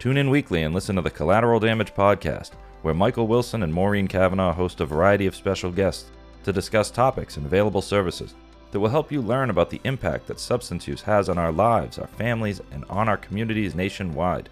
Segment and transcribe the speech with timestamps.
[0.00, 4.08] Tune in weekly and listen to the Collateral Damage Podcast, where Michael Wilson and Maureen
[4.08, 6.10] Kavanaugh host a variety of special guests
[6.42, 8.32] to discuss topics and available services
[8.70, 11.98] that will help you learn about the impact that substance use has on our lives,
[11.98, 14.48] our families, and on our communities nationwide.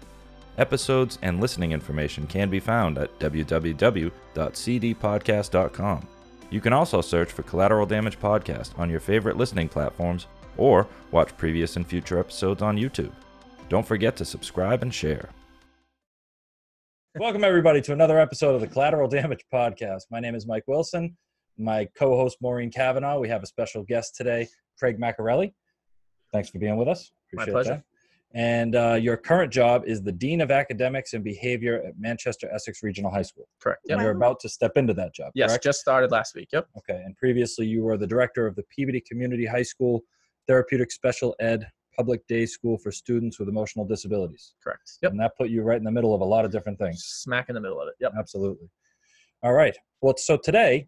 [0.59, 6.07] Episodes and listening information can be found at www.cdpodcast.com.
[6.51, 11.35] You can also search for Collateral Damage Podcast on your favorite listening platforms or watch
[11.37, 13.13] previous and future episodes on YouTube.
[13.67, 15.29] Don't forget to subscribe and share.
[17.17, 20.03] Welcome, everybody, to another episode of the Collateral Damage Podcast.
[20.11, 21.17] My name is Mike Wilson.
[21.57, 23.19] My co host, Maureen Kavanaugh.
[23.19, 25.51] We have a special guest today, Craig Maccarelli.
[26.31, 27.11] Thanks for being with us.
[27.33, 27.83] Appreciate My pleasure.
[28.33, 28.39] That.
[28.39, 32.83] And uh, your current job is the Dean of Academics and Behavior at Manchester Essex
[32.83, 33.49] Regional High School.
[33.59, 33.81] Correct.
[33.85, 33.97] Yep.
[33.97, 35.31] And you're about to step into that job.
[35.33, 35.63] Yes, correct?
[35.63, 36.49] just started last week.
[36.53, 36.67] Yep.
[36.77, 37.01] Okay.
[37.03, 40.03] And previously, you were the director of the Peabody Community High School
[40.47, 41.67] Therapeutic Special Ed
[41.97, 44.55] Public Day School for Students with Emotional Disabilities.
[44.63, 44.91] Correct.
[45.01, 45.11] Yep.
[45.11, 47.03] And that put you right in the middle of a lot of different things.
[47.03, 47.95] Smack in the middle of it.
[47.99, 48.13] Yep.
[48.17, 48.69] Absolutely.
[49.43, 49.75] All right.
[50.01, 50.87] Well, so today,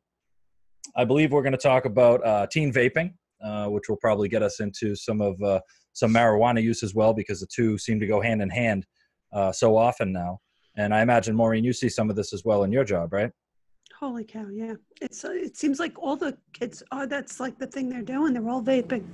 [0.95, 4.43] I believe we're going to talk about uh, teen vaping, uh, which will probably get
[4.43, 5.59] us into some of uh,
[5.93, 8.85] some marijuana use as well, because the two seem to go hand in hand
[9.33, 10.39] uh, so often now.
[10.77, 13.31] And I imagine Maureen, you see some of this as well in your job, right?
[13.99, 14.47] Holy cow!
[14.51, 17.05] Yeah, it's uh, it seems like all the kids are.
[17.05, 18.33] That's like the thing they're doing.
[18.33, 19.05] They're all vaping.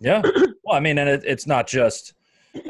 [0.00, 0.22] Yeah.
[0.64, 2.14] Well, I mean, and it, it's not just.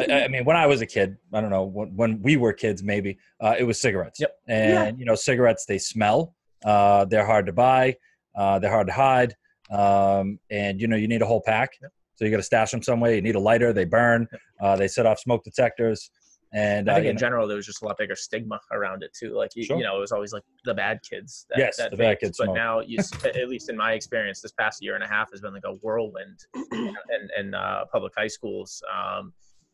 [0.01, 2.53] I, I, mean, when I was a kid, I don't know when, when we were
[2.53, 4.19] kids, maybe uh, it was cigarettes.
[4.19, 4.37] Yep.
[4.49, 4.93] And yeah.
[4.99, 6.35] you know, cigarettes they smell.
[6.65, 7.97] Uh, they're hard to buy.
[8.35, 9.37] Uh, they're hard to hide.
[9.71, 11.79] Um, and you know, you need a whole pack.
[11.81, 11.93] Yep.
[12.17, 13.15] So you got to stash them somewhere.
[13.15, 13.73] You need a lighter.
[13.73, 14.29] They burn.
[14.61, 16.11] Uh, they set off smoke detectors.
[16.55, 19.03] And I think uh, in know, general there was just a lot bigger stigma around
[19.03, 19.35] it too.
[19.35, 19.77] Like you, sure.
[19.77, 21.47] you know, it was always like the bad kids.
[21.51, 22.39] That, yes, that the bad kids.
[22.39, 25.41] But now, you, at least in my experience, this past year and a half has
[25.41, 26.39] been like a whirlwind
[26.73, 26.97] in,
[27.37, 29.33] in uh, public high schools, um,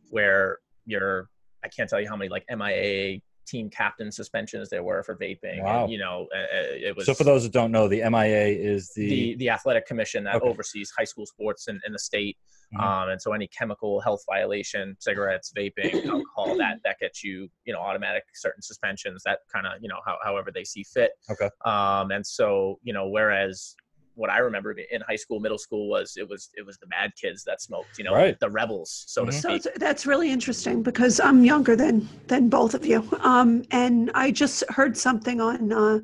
[0.09, 1.29] where you're.
[1.63, 5.63] I can't tell you how many like MIA team captain suspensions there were for vaping.
[5.63, 5.83] Wow.
[5.83, 7.05] And, you know, it was.
[7.05, 10.37] So for those that don't know, the MIA is the the, the athletic commission that
[10.37, 10.49] okay.
[10.49, 12.39] oversees high school sports in, in the state.
[12.75, 12.87] Mm-hmm.
[12.87, 17.73] Um, and so any chemical health violation, cigarettes, vaping, alcohol, that that gets you, you
[17.73, 19.23] know, automatic certain suspensions.
[19.25, 21.13] That kind of, you know, how, however they see fit.
[21.31, 21.51] Okay.
[21.65, 23.75] Um, and so, you know, whereas
[24.15, 27.13] what I remember in high school, middle school was it was it was the bad
[27.21, 28.39] kids that smoked, you know, right.
[28.39, 29.31] the rebels, so mm-hmm.
[29.31, 29.63] to speak.
[29.63, 34.31] So that's really interesting because I'm younger than than both of you, um, and I
[34.31, 36.01] just heard something on uh,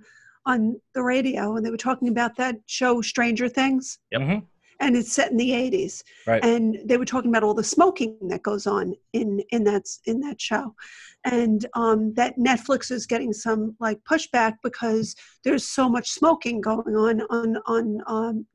[0.47, 3.99] on the radio, and they were talking about that show Stranger Things.
[4.11, 4.21] Yep.
[4.21, 4.39] Mm-hmm
[4.81, 6.45] and it's set in the 80s right.
[6.45, 10.21] and they were talking about all the smoking that goes on in in that in
[10.21, 10.75] that show
[11.25, 15.15] and um, that netflix is getting some like pushback because
[15.45, 18.47] there's so much smoking going on on on um,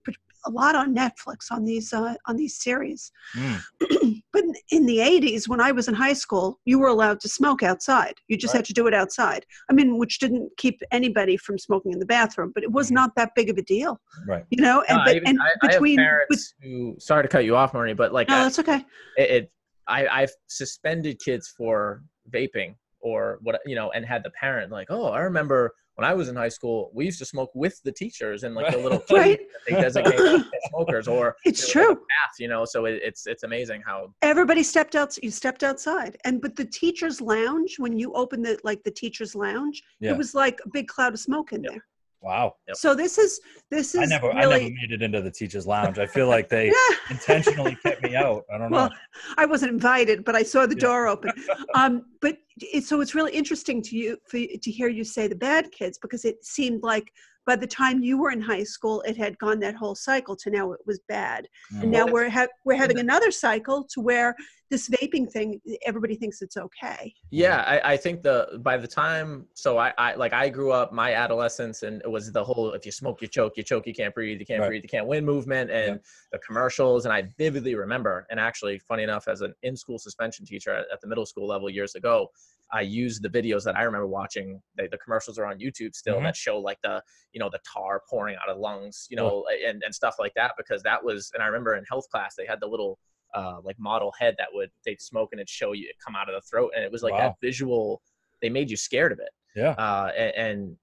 [0.46, 3.12] a lot on Netflix on these uh, on these series.
[3.35, 4.22] Mm.
[4.34, 7.63] but in the 80s, when I was in high school, you were allowed to smoke
[7.63, 8.16] outside.
[8.28, 8.59] You just right.
[8.59, 9.46] had to do it outside.
[9.69, 12.96] I mean, which didn't keep anybody from smoking in the bathroom, but it was mm.
[12.96, 14.00] not that big of a deal.
[14.28, 14.46] Right.
[14.50, 17.29] You know, and, no, but, even, and I, between I parents with, who sorry to
[17.29, 18.85] cut you off, Marie, but like no, I, that's okay.
[19.18, 19.52] It, it
[19.88, 22.03] I, I've suspended kids for
[22.34, 26.16] vaping or what you know, and had the parent like, oh, I remember when I
[26.16, 29.04] was in high school, we used to smoke with the teachers and like the little
[29.12, 29.40] right.
[29.70, 33.84] they designate smokers or it's true like path, you know so it, it's it's amazing
[33.86, 38.42] how everybody stepped out you stepped outside and but the teachers lounge when you open
[38.42, 40.12] the like the teachers lounge yeah.
[40.12, 41.74] it was like a big cloud of smoke in yep.
[41.74, 41.86] there
[42.22, 42.56] Wow.
[42.68, 42.78] Yep.
[42.78, 44.42] So this is this is I never really...
[44.42, 45.98] I never made it into the teachers lounge.
[45.98, 46.72] I feel like they
[47.09, 48.44] intentionally kept me out.
[48.54, 48.96] I don't well, know.
[49.38, 50.82] I wasn't invited, but I saw the yeah.
[50.82, 51.32] door open.
[51.74, 55.36] um, but it, so it's really interesting to you for, to hear you say the
[55.36, 57.12] bad kids because it seemed like
[57.46, 60.50] by the time you were in high school, it had gone that whole cycle to
[60.50, 61.81] now it was bad, mm.
[61.81, 64.35] and now we're ha- we're having another cycle to where
[64.72, 67.13] this vaping thing, everybody thinks it's okay.
[67.29, 70.94] Yeah, I, I think the by the time so I, I like I grew up
[70.94, 73.94] my adolescence and it was the whole if you smoke you choke you choke you
[73.94, 74.70] can't breathe you can't right.
[74.70, 76.02] breathe you can't win movement and yeah.
[76.32, 80.46] the commercials and I vividly remember and actually funny enough as an in school suspension
[80.46, 82.32] teacher at, at the middle school level years ago
[82.73, 84.62] I use the videos that I remember watching.
[84.78, 86.26] The, the commercials are on YouTube still mm-hmm.
[86.26, 87.02] that show like the
[87.34, 89.68] you know the tar pouring out of lungs, you know, oh.
[89.68, 91.32] and and stuff like that because that was.
[91.34, 92.97] And I remember in health class they had the little
[93.34, 96.29] uh, like model head that would they'd smoke and it'd show you it come out
[96.29, 97.20] of the throat, and it was like wow.
[97.20, 98.02] that visual.
[98.41, 99.29] They made you scared of it.
[99.56, 99.72] Yeah.
[99.72, 100.78] Uh, and, and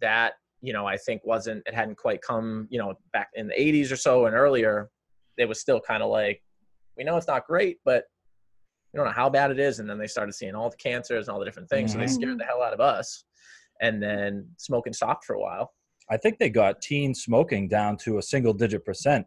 [0.00, 3.54] that you know I think wasn't it hadn't quite come you know back in the
[3.54, 4.90] 80s or so and earlier.
[5.38, 6.42] It was still kind of like
[6.96, 8.04] we know it's not great, but
[8.92, 9.78] we don't know how bad it is.
[9.78, 11.92] And then they started seeing all the cancers and all the different things.
[11.92, 12.00] Mm-hmm.
[12.00, 13.24] So they scared the hell out of us.
[13.80, 15.72] And then smoking stopped for a while.
[16.10, 19.26] I think they got teen smoking down to a single digit percent.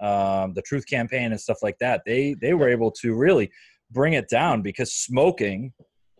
[0.00, 2.02] Um, the Truth Campaign and stuff like that.
[2.04, 3.50] They they were able to really
[3.90, 5.72] bring it down because smoking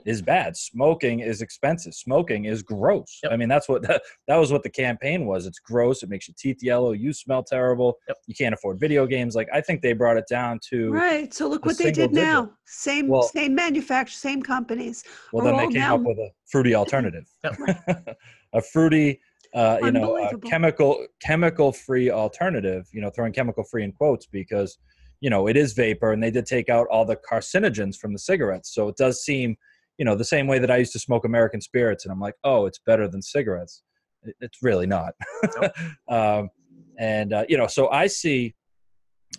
[0.04, 0.56] is bad.
[0.56, 1.94] Smoking is expensive.
[1.94, 3.20] Smoking is gross.
[3.22, 3.32] Yep.
[3.32, 5.46] I mean, that's what that, that was what the campaign was.
[5.46, 6.02] It's gross.
[6.02, 6.92] It makes your teeth yellow.
[6.92, 7.98] You smell terrible.
[8.08, 8.16] Yep.
[8.26, 9.34] You can't afford video games.
[9.34, 11.32] Like I think they brought it down to Right.
[11.32, 12.50] So look what they did single now.
[12.66, 15.04] Same Well- same manufacturer, same companies.
[15.32, 17.24] well, then they all came now- up with a fruity alternative,
[18.52, 19.20] a fruity,
[19.54, 22.86] uh, you know, a chemical chemical free alternative.
[22.92, 24.78] You know, throwing chemical free in quotes because
[25.20, 28.18] you know it is vapor, and they did take out all the carcinogens from the
[28.18, 28.74] cigarettes.
[28.74, 29.56] So it does seem,
[29.98, 32.34] you know, the same way that I used to smoke American spirits, and I'm like,
[32.44, 33.82] oh, it's better than cigarettes.
[34.22, 35.14] It- It's really not.
[36.08, 36.50] um,
[36.98, 38.54] and uh, you know, so I see.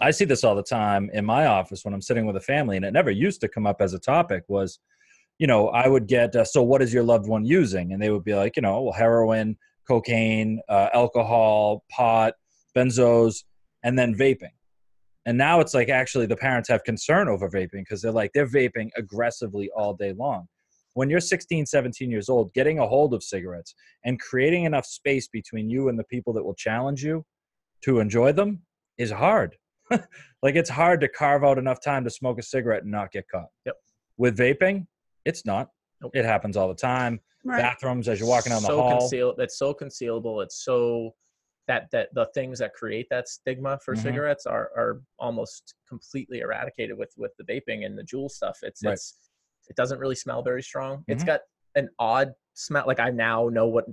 [0.02, 2.76] I see this all the time in my office when I'm sitting with a family,
[2.76, 4.44] and it never used to come up as a topic.
[4.50, 4.80] Was,
[5.40, 7.94] you know, I would get, uh, so what is your loved one using?
[7.94, 9.58] And they would be like, you know, well, heroin,
[9.88, 12.34] cocaine, uh, alcohol, pot,
[12.76, 13.44] benzos,
[13.84, 14.55] and then vaping.
[15.26, 18.48] And now it's like actually the parents have concern over vaping because they're like, they're
[18.48, 20.48] vaping aggressively all day long.
[20.94, 23.76] When you're 16, 17 years old, getting a hold of cigarettes
[24.06, 27.26] and creating enough space between you and the people that will challenge you
[27.82, 28.62] to enjoy them
[28.98, 29.58] is hard.
[29.92, 33.26] like it's hard to carve out enough time to smoke a cigarette and not get
[33.30, 33.50] caught.
[33.66, 33.76] Yep.
[34.18, 34.88] With vaping,
[35.26, 35.70] it's not.
[36.02, 36.12] Nope.
[36.14, 37.20] It happens all the time.
[37.44, 37.62] Right.
[37.62, 39.00] Bathrooms as you're walking down the so hall.
[39.00, 40.44] Conceal, it's so concealable.
[40.44, 41.14] It's so
[41.68, 44.00] that that the things that create that stigma for Mhm.
[44.02, 48.60] cigarettes are are almost completely eradicated with with the vaping and the Juul stuff.
[48.62, 48.94] It's Right.
[48.94, 49.18] it's
[49.68, 51.04] it doesn't really smell very strong.
[51.08, 51.28] It's Mhm.
[51.28, 51.42] got
[51.76, 52.84] an odd smell.
[52.86, 53.86] Like I now know what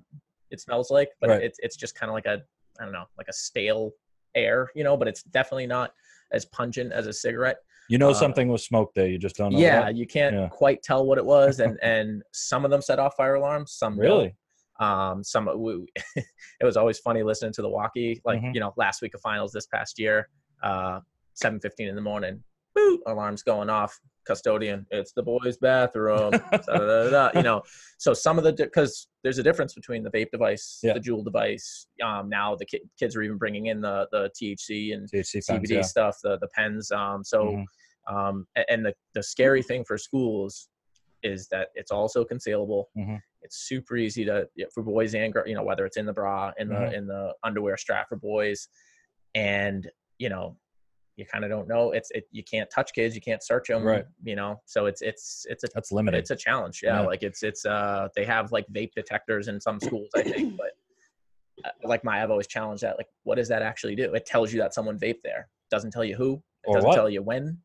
[0.50, 1.42] it smells like, but Right.
[1.42, 2.42] it's it's just kind of like a
[2.80, 3.92] I don't know, like a stale
[4.34, 4.96] air, you know.
[4.96, 5.94] But it's definitely not
[6.30, 7.58] as pungent as a cigarette.
[7.88, 9.06] You know uh, something was smoked there.
[9.08, 9.58] You just don't know.
[9.58, 9.96] yeah, what.
[9.96, 10.48] you can't Yeah.
[10.48, 13.72] quite tell what it was, and and some of them set off fire alarms.
[13.72, 14.36] Some don't.
[14.82, 15.86] Um, some we,
[16.16, 18.20] it was always funny listening to the walkie.
[18.24, 18.54] Like Mhm.
[18.54, 20.28] you know, last week of finals this past year,
[20.62, 21.00] uh,
[21.34, 22.42] seven fifteen in the morning,
[22.76, 23.98] boop, alarms going off.
[24.24, 26.30] Custodian, it's the boys' bathroom.
[26.52, 27.60] da-da-da-da, you know,
[27.98, 30.92] so some of the because there's a difference between the vape device, Yeah.
[30.94, 31.86] the Juul device.
[32.04, 35.50] Um, now the ki- kids are even bringing in the the THC and THC CBD
[35.58, 35.82] pens, yeah.
[35.82, 36.90] stuff, the the pens.
[36.92, 37.64] Um, so, Mhm.
[38.14, 40.68] um, and the the scary thing for schools
[41.24, 42.84] is that it's also concealable.
[42.96, 43.20] Mhm.
[43.42, 45.48] It's super easy to for boys and girls.
[45.48, 46.92] You know, whether it's in the bra, in the Mhm.
[46.94, 48.68] in the underwear strap for boys,
[49.34, 50.56] and you know,
[51.16, 51.92] you kind of don't know.
[51.92, 52.26] It's it.
[52.30, 53.14] You can't touch kids.
[53.14, 53.82] You can't search them.
[53.84, 54.04] Right.
[54.22, 56.18] You know, so it's it's it's a That's limited.
[56.18, 56.80] it's a challenge.
[56.82, 57.06] Yeah, Yeah.
[57.06, 60.72] like it's it's uh they have like vape detectors in some schools, I think, but
[61.64, 62.96] uh, like my I've always challenged that.
[62.96, 64.14] Like, what does that actually do?
[64.14, 65.48] It tells you that someone vaped there.
[65.70, 66.34] Doesn't tell you who.
[66.64, 66.94] It Or doesn't what?
[66.96, 67.58] tell you when.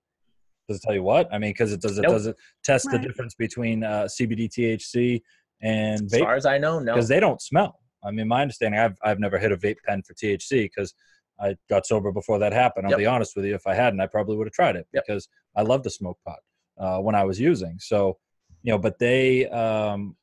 [0.68, 1.32] does it tell you what?
[1.34, 2.12] I mean, because it does it Nope.
[2.12, 5.22] does it test the difference between uh, CBD, THC,
[5.62, 6.94] and As vape far as I know, no.
[6.94, 7.80] because they don't smell.
[8.04, 10.94] I mean, my understanding, I've I've never hit a vape pen for THC because
[11.40, 12.86] I got sober before that happened.
[12.88, 13.00] I'll Yep.
[13.00, 15.04] be honest with you, if I hadn't, I probably would have tried it Yep.
[15.08, 16.40] because I love to smoke pot
[16.80, 17.78] uh, when I was using.
[17.80, 18.18] So,
[18.64, 20.16] you know, but they, um,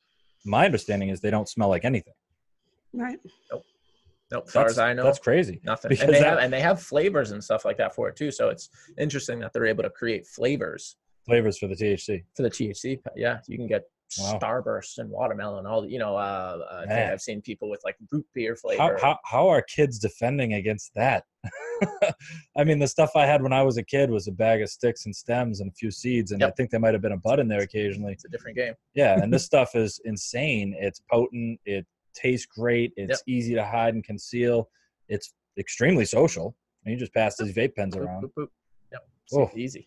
[0.45, 2.13] my understanding is they don't smell like anything.
[2.93, 3.19] Right.
[4.31, 5.59] no, as far That's, as I know, that's crazy.
[5.63, 5.89] nothing.
[5.89, 8.15] because And they that- have and they have flavors and stuff like that for it
[8.15, 8.31] too.
[8.31, 10.95] So it's interesting that they're able to create flavors
[11.25, 12.23] Flavors for the THC.
[12.35, 12.99] for the THC.
[13.15, 13.83] Yeah, you can get
[14.19, 14.39] Wow.
[14.41, 15.65] starburst and watermelon.
[15.65, 18.81] All you know, uh, I think I've seen people with like root beer flavor.
[18.81, 21.25] How, how, how are kids defending against that?
[22.57, 24.69] I mean, the stuff I had when I was a kid was a bag of
[24.69, 27.17] sticks and stems and a few seeds, and I think there might have been a
[27.17, 28.13] bud in there occasionally.
[28.13, 28.73] it's a different game.
[28.93, 30.75] Yeah, and this stuff is insane.
[30.79, 31.59] It's potent.
[31.65, 32.93] It tastes great.
[32.95, 33.19] It's Yep.
[33.27, 34.69] easy to hide and conceal.
[35.09, 36.55] It's extremely social.
[36.85, 38.23] And you just pass these vape pens Boop, around.
[38.23, 38.47] boop, boop.
[38.91, 39.51] Yep, Oh.
[39.55, 39.85] easy.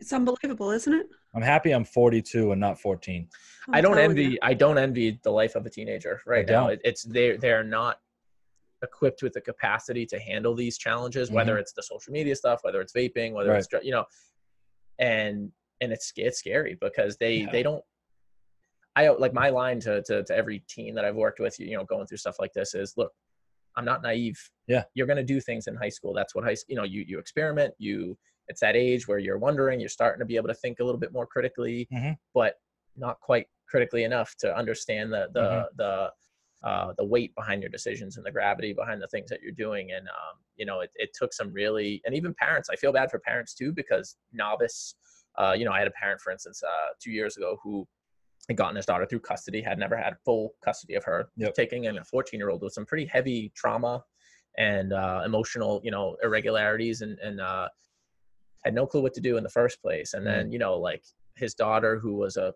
[0.00, 1.06] It's unbelievable, isn't it?
[1.34, 3.28] I'm happy I'm 42 and not 14.
[3.68, 4.24] I'm I don't envy.
[4.24, 4.38] you.
[4.42, 6.62] I don't envy the life of a teenager right now.
[6.62, 6.72] don't.
[6.72, 7.98] It, it's they they're not
[8.82, 11.60] equipped with the capacity to handle these challenges, whether mm-hmm.
[11.60, 14.04] it's the social media stuff, whether it's vaping, whether it's you know,
[14.98, 17.50] and and it's it's scary because they Yeah.
[17.52, 17.84] they don't.
[18.96, 21.84] I like my line to, to to every teen that I've worked with, you know,
[21.84, 23.12] going through stuff like this is, look,
[23.76, 24.38] I'm not naive.
[24.66, 24.84] Yeah.
[24.94, 26.14] you're gonna do things in high school.
[26.14, 27.74] That's what high, you know, you you experiment.
[27.78, 28.16] You
[28.48, 30.98] it's that age where you're wondering, you're starting to be able to think a little
[31.00, 32.16] bit more critically, Mhm.
[32.34, 32.60] but
[32.96, 35.76] not quite critically enough to understand the the Mhm.
[35.76, 36.12] the
[36.64, 39.92] uh, the weight behind your decisions and the gravity behind the things that you're doing.
[39.92, 42.68] And um, you know, it, it took some really, and even parents.
[42.68, 44.96] I feel bad for parents too because novice.
[45.36, 47.86] Uh, you know, I had a parent, for instance, uh, two years ago who
[48.48, 51.54] had gotten his daughter through custody, had never had full custody of her, Yep.
[51.54, 54.02] taking in a 14 year old with some pretty heavy trauma
[54.56, 57.68] and uh, emotional, you know, irregularities and and uh,
[58.64, 60.14] had no clue what to do in the first place.
[60.14, 61.04] And then, you know, like
[61.36, 62.54] his daughter, who was a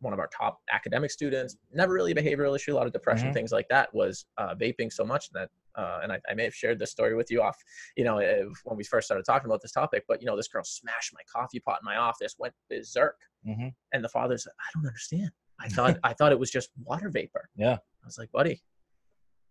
[0.00, 3.30] one of our top academic students, never really a behavioral issue, a lot of depression,
[3.30, 3.32] Mhm.
[3.32, 6.54] things like that, was uh, vaping so much that uh, and I, I, may have
[6.54, 7.62] shared this story with you off,
[7.98, 10.04] you know, eh, when we first started talking about this topic.
[10.08, 13.68] But you know, this girl smashed my coffee pot in my office, went berserk, mm-hmm.
[13.92, 15.30] and the father said, "I don't understand.
[15.60, 18.62] I thought I thought it was just water vapor." Yeah, I was like, "Buddy,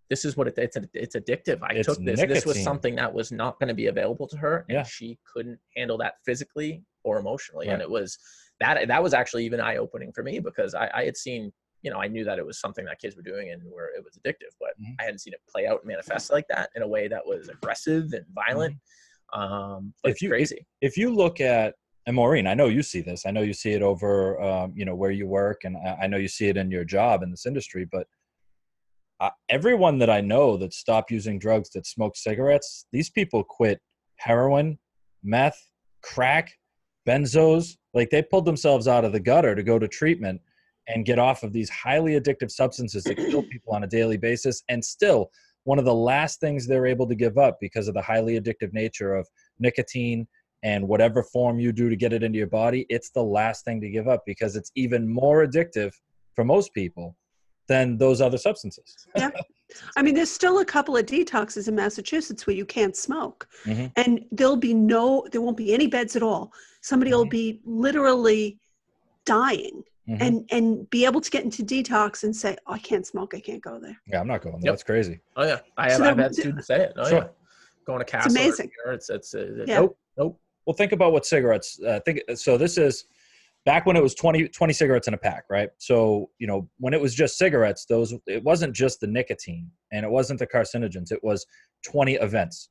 [0.10, 1.60] this is what it, it's it's addictive.
[1.64, 2.20] I it's took this.
[2.20, 2.34] Nicotine.
[2.34, 4.84] This was something that was not going to be available to her, and yeah.
[4.84, 7.68] she couldn't handle that physically or emotionally.
[7.68, 7.74] Right.
[7.74, 8.18] And it was
[8.60, 11.92] that that was actually even eye opening for me because I, I, had seen, you
[11.92, 14.18] know, I knew that it was something that kids were doing and where it was
[14.18, 14.94] addictive, but mm-hmm.
[15.00, 17.50] I hadn't seen it play out and manifest like that in a way that was
[17.50, 18.76] aggressive and violent.
[18.76, 19.42] Mm-hmm.
[19.42, 20.66] Um, if you, crazy.
[20.82, 21.76] If you look at
[22.08, 23.26] and Maureen, I know you see this.
[23.26, 26.08] I know you see it over, um, you know, where you work, and I, I
[26.08, 27.88] know you see it in your job in this industry.
[27.92, 28.08] But
[29.20, 33.80] uh, everyone that I know that stopped using drugs that smoked cigarettes, these people quit
[34.18, 34.78] heroin,
[35.24, 35.62] meth,
[36.02, 36.52] crack,
[37.08, 37.78] benzos.
[37.94, 40.42] Like they pulled themselves out of the gutter to go to treatment
[40.88, 44.64] and get off of these highly addictive substances that kill people on a daily basis.
[44.70, 45.32] And still,
[45.64, 48.72] one of the last things they're able to give up because of the highly addictive
[48.74, 49.28] nature of
[49.60, 50.28] nicotine
[50.62, 53.82] and whatever form you do to get it into your body, it's the last thing
[53.82, 55.94] to give up because it's even more addictive
[56.36, 57.16] for most people
[57.68, 59.08] than those other substances.
[59.16, 59.32] yeah.
[59.98, 63.88] I mean, there's still a couple of detoxes in Massachusetts where you can't smoke, mm-hmm.
[63.96, 66.54] and there'll be no, there won't be any beds at all.
[66.82, 67.18] Somebody mm-hmm.
[67.18, 68.58] will be literally
[69.26, 69.84] dying.
[70.08, 70.22] Mm-hmm.
[70.22, 73.40] And and be able to get into detox and say, oh, I can't smoke, I
[73.40, 74.00] can't go there.
[74.06, 74.66] Yeah, I'm not going there.
[74.66, 74.74] Yep.
[74.74, 75.20] That's crazy.
[75.36, 75.98] Oh yeah, I have.
[75.98, 76.94] So I've had students say it.
[76.96, 77.18] Oh sure.
[77.18, 77.28] yeah,
[77.88, 78.28] going to castle.
[78.28, 78.70] It's amazing.
[78.86, 79.80] It's it's, it's yeah.
[79.80, 80.40] nope nope.
[80.68, 81.80] Well, think about what cigarettes.
[81.82, 82.56] Uh, think so.
[82.56, 83.06] This is
[83.66, 85.70] back when it was 20, 20 cigarettes in a pack, right?
[85.80, 90.06] So, you know, when it was just cigarettes, those it wasn't just the nicotine and
[90.06, 91.46] it wasn't the carcinogens, it was
[91.84, 92.70] 20 events.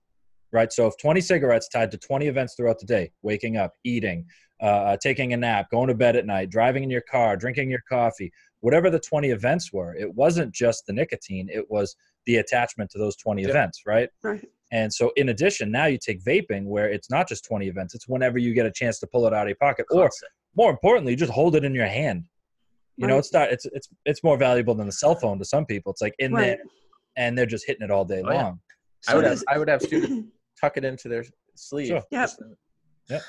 [0.53, 0.73] Right.
[0.73, 4.25] So if 20 cigarettes tied to 20 events throughout the day, waking up, eating,
[4.61, 7.83] uh, taking a nap, going to bed at night, driving in your car, drinking your
[7.89, 11.97] coffee, whatever the 20 events were, it wasn't just the nicotine, it was
[12.27, 14.09] the attachment to those 20 events, right?
[14.23, 14.49] Right.
[14.71, 18.09] And so, in addition, now you take vaping, where it's not just 20 events, it's
[18.09, 20.09] whenever you get a chance to pull it out of your pocket, or
[20.57, 22.25] more importantly, just hold it in your hand.
[22.97, 23.13] You right.
[23.13, 25.93] know, it's not it's it's it's more valuable than the cell phone to some people.
[25.93, 26.43] It's like in right.
[26.43, 26.59] there,
[27.17, 28.35] and they're just hitting it all day oh, long.
[28.35, 28.53] Yeah.
[29.01, 30.29] So I would have I would have students
[30.61, 31.25] tuck it into their
[31.57, 31.89] sleeve.
[31.89, 32.03] Sure.
[32.11, 32.31] Yep.
[33.11, 33.23] Yep.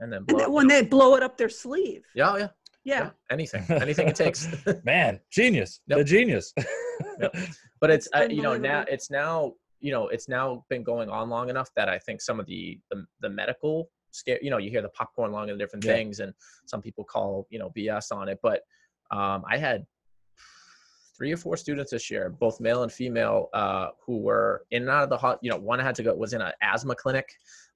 [0.00, 2.02] And then, and then when they blow it up their sleeve.
[2.14, 2.48] Yeah, yeah.
[2.84, 3.00] Yeah.
[3.04, 3.10] yeah.
[3.30, 3.64] Anything.
[3.70, 4.48] Anything it takes.
[4.84, 5.80] Man, genius.
[5.86, 5.98] Yep.
[5.98, 6.52] The genius.
[7.20, 7.34] yep.
[7.80, 11.30] But it's uh, you know now it's now you know it's now been going on
[11.30, 14.70] long enough that I think some of the the, the medical scare you know you
[14.70, 15.92] hear the popcorn lung and different yeah.
[15.92, 16.32] things and
[16.66, 18.62] some people call you know bs on it but
[19.10, 19.84] um, i had
[21.16, 24.90] three or four students this year both male and female uh, who were in and
[24.90, 27.28] out of the hot you know one had to go was in an asthma clinic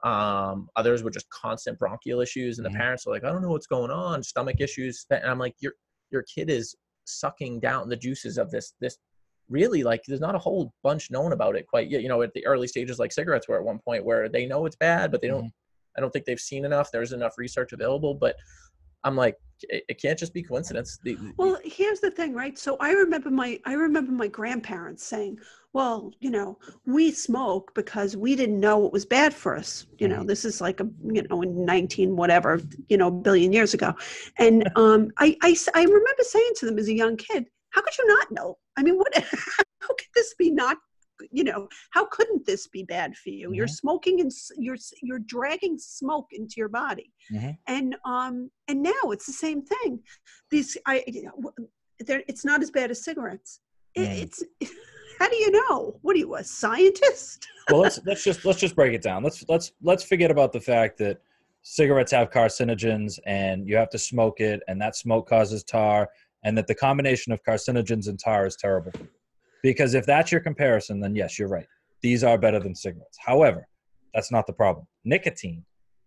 [0.05, 2.75] um, others were just constant bronchial issues and mm-hmm.
[2.75, 5.55] the parents were like i don't know what's going on stomach issues and i'm like
[5.61, 5.73] your
[6.11, 6.75] your kid is
[7.05, 8.99] sucking down the juices of this this
[9.49, 12.33] really like there's not a whole bunch known about it quite yet you know at
[12.35, 15.23] the early stages like cigarettes were at one point where they know it's bad but
[15.23, 15.66] they don't mm-hmm.
[15.97, 16.91] I don't think they've seen enough.
[16.93, 18.37] There's enough research available, but
[19.05, 20.99] I'm like, it, it can't just be coincidence.
[21.03, 22.59] The, well, here's the thing, right?
[22.59, 25.39] So I remember my I remember my grandparents saying,
[25.73, 29.87] "Well, you know, we smoke because we didn't know it was bad for us.
[29.99, 30.27] You know, mm-hmm.
[30.27, 33.95] this is like a you know in 19 whatever you know billion years ago."
[34.39, 37.97] And um, I, I I remember saying to them as a young kid, "How could
[37.97, 38.59] you not know?
[38.77, 39.15] I mean, what?
[39.81, 40.77] how could this be not
[41.31, 43.49] you know how couldn't this be bad for you?
[43.49, 43.55] Mm-hmm.
[43.55, 47.13] you're smoking and you're you're dragging smoke into your body.
[47.33, 47.51] Mm-hmm.
[47.67, 50.01] and um and now it's the same thing.
[50.51, 51.05] These i
[51.99, 53.61] it's not as bad as cigarettes.
[53.97, 54.23] Mm.
[54.23, 54.43] it's
[55.19, 55.99] how do you know?
[56.03, 57.47] What are you a scientist?
[57.69, 59.25] Well let's let's just let's just break it down.
[59.25, 61.21] Let's let's let's forget about the fact that
[61.63, 66.09] cigarettes have carcinogens and you have to smoke it and that smoke causes tar
[66.45, 68.93] and that the combination of carcinogens and tar is terrible
[69.67, 71.67] because if that's your comparison, then yes, you're right.
[72.01, 73.19] These are better than cigarettes.
[73.19, 73.67] However,
[74.15, 74.87] that's not the problem.
[75.05, 75.65] Nicotine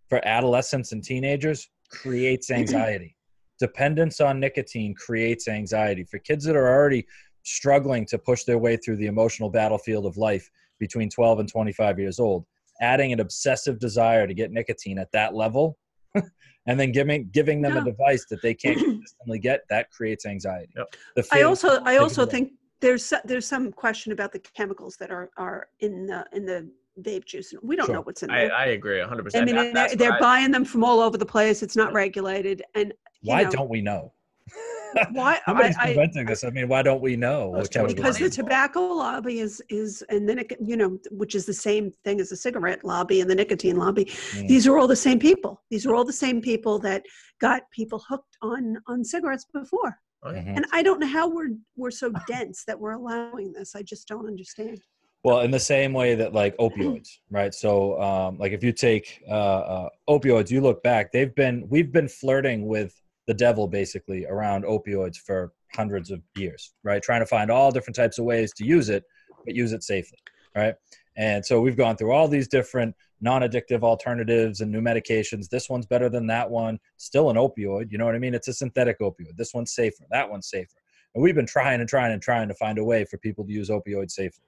[0.07, 3.17] for adolescents and teenagers creates anxiety.
[3.59, 6.05] Dependence on nicotine creates anxiety.
[6.05, 7.05] For kids that are already
[7.43, 10.49] struggling to push their way through the emotional battlefield of life
[10.79, 12.45] between 12 and 25 years old,
[12.79, 15.77] adding an obsessive desire to get nicotine at that level
[16.15, 20.71] and then giving giving them a device that they can't consistently get that creates anxiety.
[20.77, 21.27] Yep.
[21.33, 25.67] I also I also think there's there's some question about the chemicals that are are
[25.79, 26.69] in the in the
[27.01, 27.53] vape juice.
[27.61, 27.95] We don't sure.
[27.95, 28.53] know what's in there.
[28.53, 29.35] I, I agree 100%.
[29.35, 31.63] I mean, that, they're, they're I, buying them from all over the place.
[31.63, 32.61] It's not regulated.
[32.75, 34.11] And why know, don't we know?
[35.11, 36.43] why Nobody's I, preventing this?
[36.43, 37.61] I mean, why don't we know?
[37.71, 41.91] Because the tobacco lobby is is and then it, you know, which is the same
[42.03, 44.05] thing as the cigarette lobby and the nicotine lobby.
[44.05, 44.47] Mm.
[44.47, 45.61] These are all the same people.
[45.69, 47.03] These are all the same people that
[47.39, 49.99] got people hooked on on cigarettes before.
[50.23, 50.57] Mm-hmm.
[50.57, 53.75] And I don't know how we're we're so dense that we're allowing this.
[53.75, 54.81] I just don't understand.
[55.23, 57.53] Well, in the same way that like opioids, right?
[57.53, 61.91] So, um, like if you take uh, uh, opioids, you look back, they've been we've
[61.91, 62.93] been flirting with
[63.27, 67.03] the devil basically around opioids for hundreds of years, right?
[67.03, 69.03] Trying to find all different types of ways to use it,
[69.45, 70.17] but use it safely,
[70.55, 70.73] right?
[71.15, 75.49] And so we've gone through all these different non-addictive alternatives and new medications.
[75.49, 76.79] This one's better than that one.
[76.97, 78.33] Still an opioid, you know what I mean?
[78.33, 79.35] It's a synthetic opioid.
[79.35, 80.05] This one's safer.
[80.11, 80.77] That one's safer.
[81.15, 83.51] And we've been trying and trying and trying to find a way for people to
[83.51, 84.45] use opioids safely.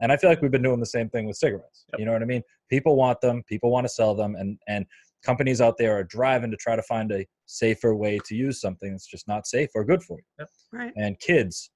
[0.00, 1.84] And I feel like we've been doing the same thing with cigarettes.
[1.92, 2.00] Yep.
[2.00, 2.42] You know what I mean?
[2.68, 4.84] People want them, people want to sell them, and and
[5.22, 8.90] companies out there are driving to try to find a safer way to use something
[8.90, 10.46] that's just not safe or good for you.
[10.72, 10.92] Right.
[10.96, 11.70] And kids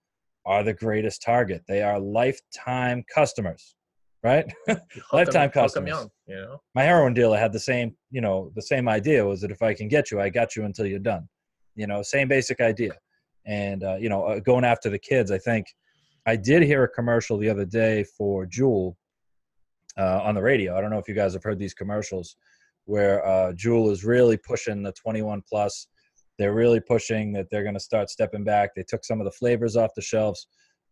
[0.44, 1.62] are the greatest target.
[1.68, 3.76] They are lifetime customers,
[4.26, 4.52] right?
[5.12, 5.88] Lifetime hook 'em customers.
[5.88, 6.60] young, you know.
[6.74, 9.72] My heroin dealer had the same, you know, the same idea was that if I
[9.72, 11.28] can get you, I got you until you're done.
[11.76, 12.94] You know, same basic idea.
[13.46, 15.66] And uh, you know, uh, going after the kids, I think
[16.26, 18.96] I did hear a commercial the other day for Juul
[19.96, 20.76] uh, on the radio.
[20.76, 22.36] I don't know if you guys have heard these commercials
[22.86, 25.86] where uh, Juul is really pushing the 21 plus.
[26.38, 28.70] They're really pushing that they're going to start stepping back.
[28.74, 30.48] They took some of the flavors off the shelves,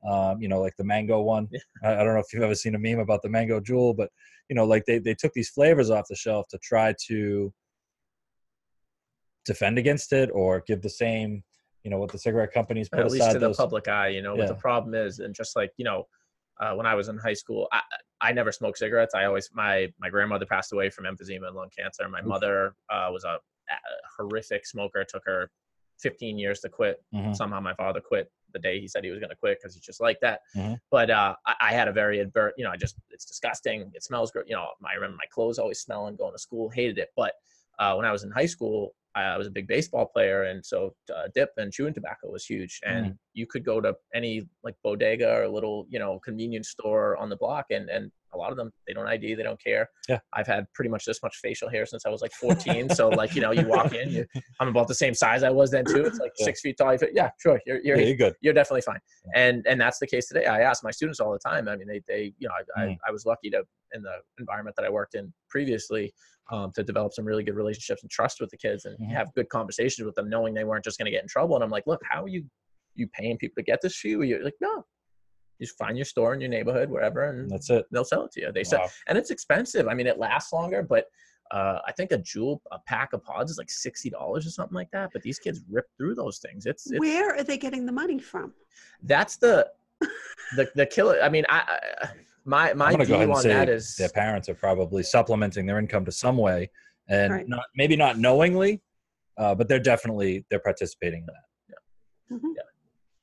[0.06, 1.49] um, you know, like the mango one.
[1.50, 1.61] Yeah.
[1.82, 4.11] I, I don't know if you've ever seen a meme about the mango Juul, but
[4.49, 7.52] you know, like they, they took these flavors off the shelf to try to
[9.44, 11.42] defend against it or give the same,
[11.82, 14.34] you know, what the cigarette companies put at least to the public eye you know
[14.34, 16.06] what the problem is and just like you know
[16.61, 17.80] uh, when i was in high school I,
[18.25, 19.14] I never smoked cigarettes.
[19.14, 22.08] I always my my grandmother passed away from emphysema and lung cancer.
[22.08, 23.76] My mother uh, was a, a
[24.16, 25.00] horrific smoker.
[25.00, 25.50] It took her
[26.00, 27.02] 15 years to quit.
[27.14, 27.37] Mhm.
[27.37, 29.84] somehow my father quit the day he said he was going to quit because he's
[29.84, 30.78] just like that Mhm.
[30.90, 34.02] but uh, I, I had a very advert you know i just it's disgusting it
[34.02, 37.11] smells good you know i remember my clothes always smelling going to school hated it
[37.16, 37.34] but
[37.78, 40.96] uh, when i was in high school I was a big baseball player, and so
[41.14, 42.80] uh, dip and chewing tobacco was huge.
[42.84, 47.28] And you could go to any like bodega or little, you know, convenience store on
[47.28, 49.88] the block, and and a lot of them they don't ID, they don't care.
[50.08, 50.18] Yeah.
[50.32, 52.90] I've had pretty much this much facial hair since I was like 14.
[52.90, 54.26] so like you know, you walk in, you,
[54.61, 56.04] I'm about the same size I was then too.
[56.04, 56.44] It's like Yeah.
[56.46, 56.92] six feet tall.
[56.92, 58.35] You fit- Yeah, sure, you're you're Yeah, you're good.
[58.40, 59.00] you're definitely fine.
[59.35, 60.46] And and that's the case today.
[60.46, 61.68] I ask my students all the time.
[61.68, 62.96] I mean, they they you know I Mm.
[63.04, 66.12] I, I was lucky to in the environment that I worked in previously
[66.50, 69.11] um, to develop some really good relationships and trust with the kids and Mhm.
[69.12, 71.54] have good conversations with them, knowing they weren't just going to get in trouble.
[71.54, 72.44] And I'm like, look, how are you
[72.96, 74.22] you paying people to get this for you?
[74.22, 74.85] You're like, no,
[75.64, 77.87] you just find your store in your neighborhood, wherever, and That's it.
[77.90, 78.53] they'll sell it to you.
[78.53, 79.88] They sell, and it's expensive.
[79.88, 81.07] I mean, it lasts longer, but
[81.50, 84.74] uh, I think a Juul, a pack of pods is like sixty dollars or something
[84.74, 85.11] like that.
[85.12, 86.66] But these kids rip through those things.
[86.66, 88.53] It's, it's Where are they getting the money from?
[89.03, 89.68] that's the
[90.57, 91.18] the the killer.
[91.22, 91.62] I mean, I,
[92.03, 92.07] I
[92.44, 95.03] my my I'm view go ahead and on say that is their parents are probably
[95.03, 96.70] supplementing their income to some way,
[97.09, 97.48] and Right.
[97.48, 98.83] not maybe not knowingly,
[99.38, 101.44] uh, but they're definitely they're participating in that.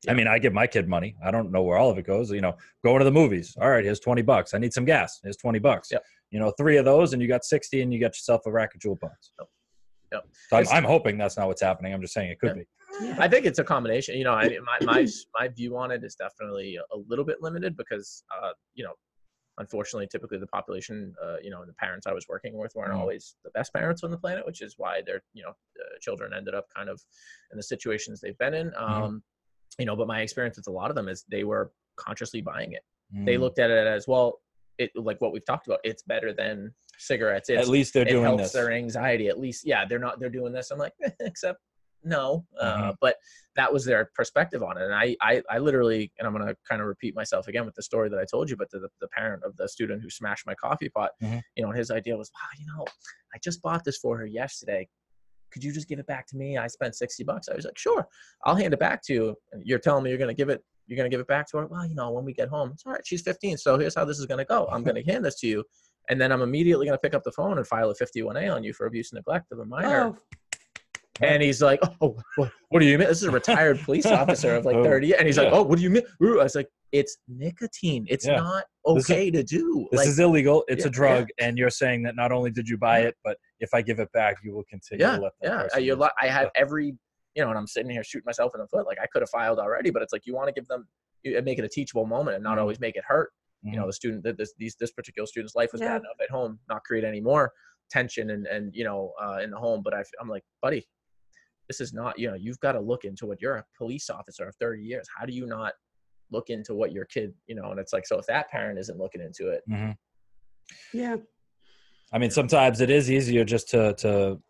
[0.05, 0.11] Mhm.
[0.11, 1.15] I mean, I give my kid money.
[1.23, 2.31] I don't know where all of it goes.
[2.31, 3.55] You know, going to the movies.
[3.59, 4.53] All right, here's twenty bucks.
[4.53, 5.19] I need some gas.
[5.23, 5.89] Here's twenty bucks.
[5.91, 6.03] Yep.
[6.31, 8.73] You know, three of those, and you got sixty, and you got yourself a rack
[8.75, 9.31] of Juul pods.
[9.39, 9.47] Yep.
[10.13, 10.27] Yep.
[10.49, 11.93] So I'm, I'm hoping that's not what's happening.
[11.93, 12.63] I'm just saying it could Yeah.
[13.13, 13.21] be.
[13.21, 14.17] I think it's a combination.
[14.17, 15.07] You know, I my my
[15.39, 18.93] my view on it is definitely a little bit limited because uh, you know,
[19.59, 22.91] unfortunately, typically the population, uh, you know, and the parents I was working with weren't
[22.93, 22.97] Mhm.
[22.99, 26.33] always the best parents on the planet, which is why their you know uh, children
[26.33, 27.01] ended up kind of
[27.51, 28.73] in the situations they've been in.
[28.75, 29.23] Um,
[29.79, 32.73] You know, but my experience with a lot of them is they were consciously buying
[32.73, 32.84] it.
[33.25, 33.41] They Mm.
[33.41, 34.39] looked at it as well.
[34.77, 35.79] It like what we've talked about.
[35.84, 37.49] It's better than cigarettes.
[37.49, 38.51] It's, At least they're doing helps this.
[38.53, 41.60] their anxiety at least yeah they're not they're doing this i'm like except
[42.03, 42.95] no uh, Mhm.
[43.01, 43.15] but
[43.55, 46.55] that was their perspective on it and I, I i literally and i'm going to
[46.69, 49.07] kind of repeat myself again with the story that i told you but the, the
[49.10, 51.41] parent of the student who smashed my coffee pot Mhm.
[51.55, 52.86] you know his idea was wow you know
[53.34, 54.88] i just bought this for her yesterday
[55.51, 57.77] could you just give it back to me i spent 60 bucks i was like
[57.77, 58.07] sure
[58.45, 60.63] i'll hand it back to you and you're telling me you're going to give it
[60.87, 62.71] you're going to give it back to her well you know when we get home
[62.73, 64.95] it's all right she's 15 so here's how this is going to go i'm going
[64.95, 65.63] to hand this to you
[66.09, 68.63] and then I'm immediately going to pick up the phone and file a 51A on
[68.63, 70.15] you for abuse and neglect of a minor.
[70.15, 70.17] Oh,
[71.21, 73.07] And he's like, "Oh, what, what do you mean?
[73.07, 75.77] This is a retired police officer of like Oh, 30." And he's like, "Oh, what
[75.77, 78.07] do you mean?" I was like, "It's nicotine.
[78.09, 78.37] It's Yeah.
[78.37, 80.63] not This is- okay to do." This like, is illegal.
[80.67, 83.07] It's Yeah, a drug, and you're saying that not only did you buy Yeah.
[83.09, 85.62] it, but if I give it back, you will continue yeah, to let that yeah.
[85.63, 86.88] person You're li- I have every,
[87.36, 88.86] you know, and I'm sitting here shooting myself in the foot.
[88.86, 90.88] Like I could have filed already, but it's like you want to give them,
[91.24, 92.62] you make it a teachable moment and not Mhm.
[92.62, 93.32] always make it hurt.
[93.63, 93.88] you know Mhm.
[93.89, 95.89] the student that this these this particular student's life was Yeah.
[95.89, 97.54] bad enough at home not create any more
[97.91, 100.82] tension and and you know uh, in the home but I, i'm like buddy
[101.67, 104.47] this is not you know you've got to look into what you're a police officer
[104.47, 105.74] of 30 years how do you not
[106.32, 108.97] look into what your kid you know and it's like so if that parent isn't
[108.97, 109.91] looking into it mm-hmm.
[110.91, 111.17] yeah.
[112.12, 114.41] I mean, sometimes it is easier just to to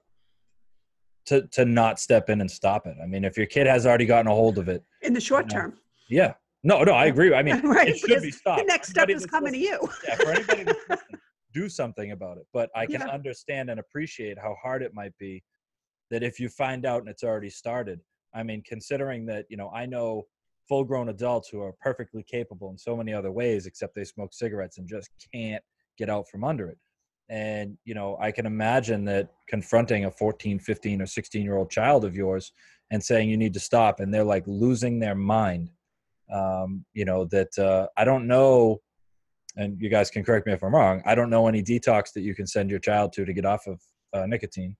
[1.27, 2.97] to to not step in and stop it.
[3.01, 5.47] I mean, if your kid has already gotten a hold of it, In the short
[5.49, 5.53] Yeah.
[5.55, 5.77] term.
[6.09, 7.33] yeah, No, no, I agree.
[7.33, 7.89] I mean, right?
[7.89, 8.59] it should because be stopped.
[8.61, 9.79] The next step Anybody is that's coming to you.
[10.07, 11.19] yeah, for anybody to listen,
[11.53, 12.47] do something about it.
[12.53, 13.07] But I can Yeah.
[13.07, 15.43] understand and appreciate how hard it might be
[16.09, 17.99] that if you find out and it's already started.
[18.33, 20.23] I mean, considering that, you know, I know
[20.67, 24.33] full grown adults who are perfectly capable in so many other ways, except they smoke
[24.33, 25.63] cigarettes and just can't
[25.97, 26.77] get out from under it.
[27.31, 31.71] And, you know, I can imagine that confronting a 14, 15, or 16 year old
[31.71, 32.51] child of yours
[32.91, 35.71] and saying you need to stop, and they're like losing their mind.
[36.31, 38.81] Um, you know, that uh, I don't know
[39.57, 41.01] and you guys can correct me if I'm wrong.
[41.05, 43.67] I don't know any detox that you can send your child to to get off
[43.67, 43.81] of
[44.13, 44.75] uh, nicotine.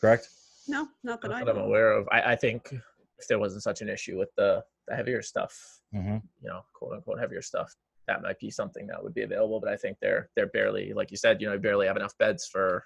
[0.00, 0.28] Correct?
[0.68, 2.08] No, not that I Not that I'm aware of.
[2.10, 6.16] I, I think if there wasn't such an issue with the, the heavier stuff, Mm-hmm.
[6.42, 7.72] you know, quote unquote heavier stuff,
[8.06, 9.60] that might be something that would be available.
[9.60, 12.46] But I think they're they're barely, like you said, you know, barely have enough beds
[12.46, 12.84] for,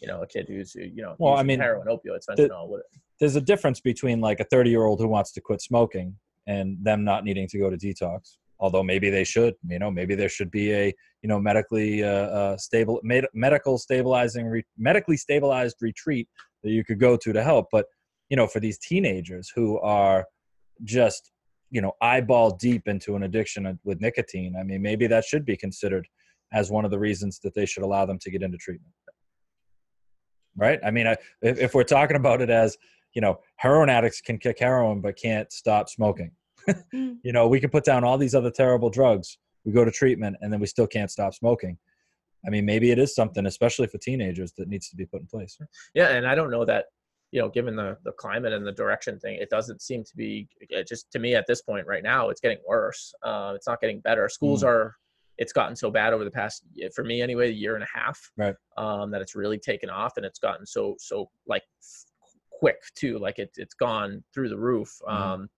[0.00, 2.82] you know, a kid who's you know, Well, I mean, heroin, opioids, fentanyl, what,
[3.20, 6.76] There's a difference between like a 30 year old who wants to quit smoking and
[6.82, 8.36] them not needing to go to detox.
[8.58, 10.86] Although maybe they should, you know, maybe there should be a
[11.22, 16.28] you know medically uh, uh, stable med- medical stabilizing re- medically stabilized retreat
[16.62, 17.66] that you could go to to help.
[17.72, 17.86] But
[18.28, 20.26] you know, for these teenagers who are
[20.84, 21.31] just
[21.72, 25.56] you know eyeball deep into an addiction with nicotine, I mean, maybe that should be
[25.56, 26.06] considered
[26.52, 28.92] as one of the reasons that they should allow them to get into treatment.
[30.54, 30.78] Right?
[30.84, 32.76] I mean, I, if, if we're talking about it as
[33.14, 36.30] you know, heroin addicts can kick heroin but can't stop smoking.
[36.94, 37.16] Mm.
[37.24, 39.36] you know, we can put down all these other terrible drugs.
[39.64, 41.76] We go to treatment and then we still can't stop smoking.
[42.46, 45.26] I mean, maybe it is something, especially for teenagers, that needs to be put in
[45.26, 45.58] place.
[45.92, 46.10] yeah.
[46.10, 46.84] And I don't know that,
[47.32, 50.48] you know, given the the climate and the direction thing, it doesn't seem to be.
[50.60, 53.12] It just to me at this point right now, it's getting worse.
[53.22, 54.28] Uh, it's not getting better.
[54.28, 54.68] Schools Mm.
[54.68, 54.96] are.
[55.38, 56.62] It's gotten so bad over the past,
[56.94, 58.20] for me anyway, a year and a half.
[58.36, 58.54] Right.
[58.76, 61.62] Um, that it's really taken off, and it's gotten so so like
[62.50, 63.18] quick too.
[63.18, 64.90] Like it it's gone through the roof.
[65.08, 65.48] Um,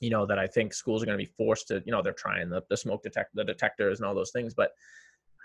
[0.00, 1.82] you know that I think schools are going to be forced to.
[1.84, 4.70] You know, they're trying the the smoke detect the detectors and all those things, but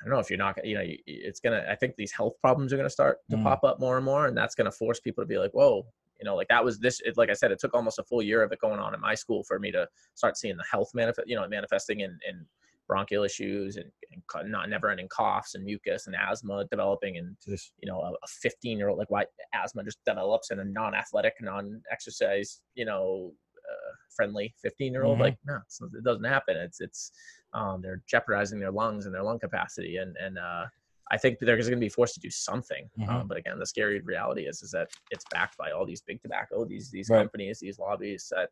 [0.02, 1.66] I don't know if you're not, gonna- you know, it's gonna.
[1.70, 3.44] I think these health problems are gonna start to Mm.
[3.44, 5.86] pop up more and more, and that's gonna force people to be like, whoa,
[6.20, 7.00] you know, like that was this.
[7.02, 9.00] It, like I said, it took almost a full year of it going on in
[9.00, 12.46] my school for me to start seeing the health manifest, you know, manifesting in, in
[12.88, 17.58] bronchial issues and, and not never-ending coughs and mucus and asthma developing, and you
[17.90, 22.86] know, a 15 year old like why asthma just develops in a non-athletic, non-exercise, you
[22.86, 23.34] know.
[23.72, 25.22] Uh, friendly 15 year old Mhm.
[25.22, 27.12] like no it's, it doesn't happen it's it's
[27.54, 30.66] um, they're jeopardizing their lungs and their lung capacity and and uh,
[31.14, 32.90] I think they're going to be forced to do something.
[32.98, 33.10] Mhm.
[33.10, 36.22] Um, but again, the scary reality is is that it's backed by all these big
[36.22, 37.20] tobacco, these these Right.
[37.20, 38.50] companies, these lobbies that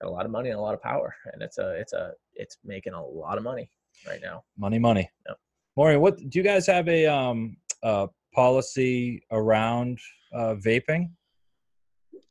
[0.00, 2.12] got a lot of money and a lot of power, and it's a it's a
[2.34, 3.70] it's making a lot of money
[4.06, 4.44] right now.
[4.56, 5.10] money, money.
[5.26, 5.38] Yep.
[5.76, 9.98] Maureen, what do you guys have a um uh policy around
[10.32, 11.10] uh vaping?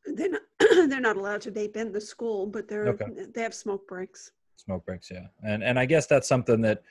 [0.05, 0.41] They're not,
[0.89, 3.05] they're not allowed to vape in the school, but they're Okay.
[3.35, 4.31] they have smoke breaks.
[4.57, 5.27] Smoke breaks, yeah.
[5.43, 6.81] And and I guess that's something that,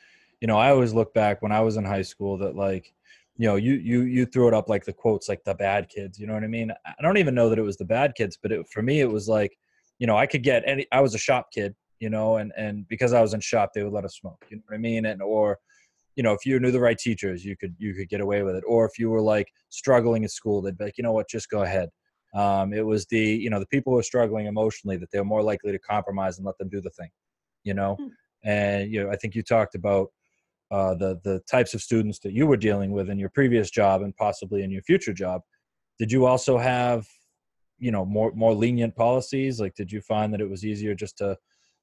[0.40, 2.92] you know, I always look back when I was in high school that like,
[3.36, 6.18] you know, you you you threw it up like the quotes like the bad kids,
[6.18, 6.72] you know what I mean?
[6.86, 9.10] I don't even know that it was the bad kids, but it, for me it
[9.10, 9.58] was like,
[9.98, 12.88] you know, I could get any I was a shop kid, you know, and and
[12.88, 15.06] because I was in shop they would let us smoke, you know what I mean?
[15.06, 15.58] And or
[16.16, 18.56] you know, if you knew the right teachers, you could you could get away with
[18.56, 18.64] it.
[18.66, 21.50] Or if you were like struggling at school, they'd be like, you know what, just
[21.50, 21.90] go ahead.
[22.34, 25.42] Um, it was the you know the people who are struggling emotionally that they're more
[25.42, 27.10] likely to compromise and let them do the thing,
[27.66, 27.96] you know.
[28.00, 28.08] Hmm.
[28.44, 30.08] And you know, I think you talked about
[30.70, 34.02] uh, the the types of students that you were dealing with in your previous job
[34.02, 35.42] and possibly in your future job.
[35.98, 37.06] Did you also have
[37.78, 39.60] you know more more lenient policies?
[39.60, 41.36] Like, did you find that it was easier just to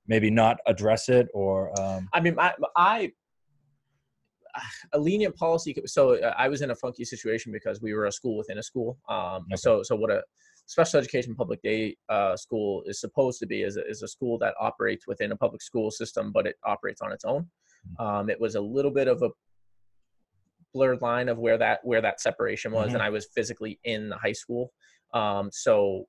[0.07, 3.11] maybe not address it or um, I mean, I, I
[4.93, 5.75] a lenient policy.
[5.85, 8.63] So uh, I was in a funky situation because we were a school within a
[8.63, 8.97] school.
[9.09, 9.55] Um, Okay.
[9.55, 10.21] So so what a
[10.65, 14.38] special education public day uh, school is supposed to be is a, is a school
[14.39, 17.47] that operates within a public school system, but it operates on its own.
[17.99, 19.30] Um, it was a little bit of a
[20.73, 22.93] blurred line of where that where that separation was, Mhm.
[22.95, 24.73] and I was physically in the high school.
[25.13, 26.08] Um, so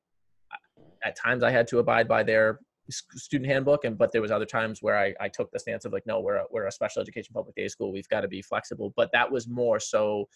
[1.05, 4.45] at times I had to abide by their student handbook and but there was other
[4.45, 7.01] times where I, I took the stance of like no we're a, we're a special
[7.01, 10.29] education public day school we've got to be flexible but that was more so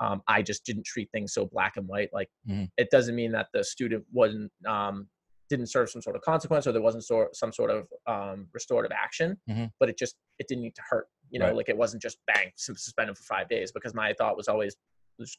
[0.00, 2.68] um, I just didn't treat things so black and white like Mhm.
[2.76, 5.08] it doesn't mean that the student wasn't um,
[5.48, 8.92] didn't serve some sort of consequence or there wasn't sort some sort of um, restorative
[8.92, 9.70] action Mhm.
[9.78, 11.56] but it just it didn't need to hurt you know Right.
[11.56, 14.48] like it wasn't just bang sus- suspend them for five days because my thought was
[14.48, 14.76] always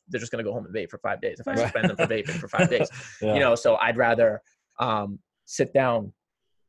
[0.10, 1.60] they're just going to go home and vape for five days if I Right.
[1.62, 2.88] suspend them for vaping for five days
[3.22, 3.34] yeah.
[3.34, 4.42] you know so i'd rather
[4.80, 6.14] um, sit down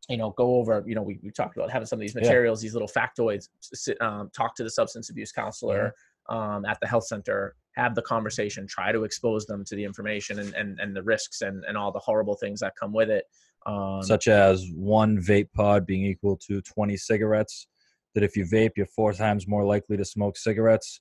[0.09, 2.23] you know go over you know we, we talked about having some of these Yeah.
[2.23, 5.95] materials these little factoids sit, um, talk to the substance abuse counselor
[6.29, 10.39] um, at the health center have the conversation try to expose them to the information
[10.39, 13.25] and, and, and the risks and, and all the horrible things that come with it
[13.67, 17.67] Um, such as one vape pod being equal to 20 cigarettes.
[18.15, 21.01] That if you vape, you're four times more likely to smoke cigarettes.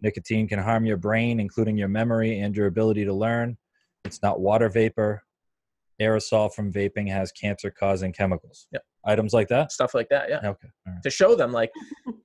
[0.00, 3.56] Nicotine can harm your brain, including your memory and your ability to learn.
[4.04, 5.22] It's not water vapor.
[6.00, 8.66] Aerosol from vaping has cancer causing chemicals.
[8.72, 8.82] Yep.
[9.04, 9.72] Items like that?
[9.72, 10.28] stuff like that.
[10.28, 10.38] Yeah.
[10.44, 10.68] Okay.
[10.86, 11.02] Right.
[11.02, 11.70] to show them like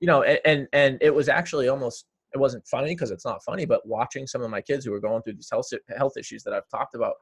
[0.00, 3.42] you know and and, and it was actually almost it wasn't funny because it's not
[3.44, 6.42] funny but watching some of my kids who were going through these health health issues
[6.42, 7.14] that I've talked about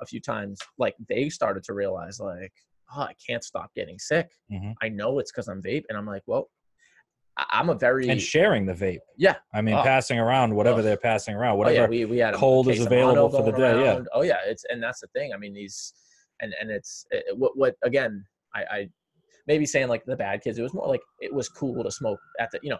[0.00, 2.52] a few times like they started to realize like
[2.96, 4.74] oh I can't stop getting sick Mhm.
[4.82, 6.48] I know it's because I'm vape and I'm like well
[7.36, 8.98] I'm a very And sharing the vape.
[9.16, 9.82] yeah I mean, Oh.
[9.82, 10.82] passing around whatever Oh.
[10.82, 11.74] they're passing around, oh, whatever.
[11.82, 14.00] yeah, we, we had cold is available for the day, yeah.
[14.12, 15.94] oh yeah it's and that's the thing I mean these
[16.40, 18.88] and and it's it, what what again I I
[19.46, 22.20] maybe saying like the bad kids it was more like it was cool to smoke
[22.38, 22.78] at the you know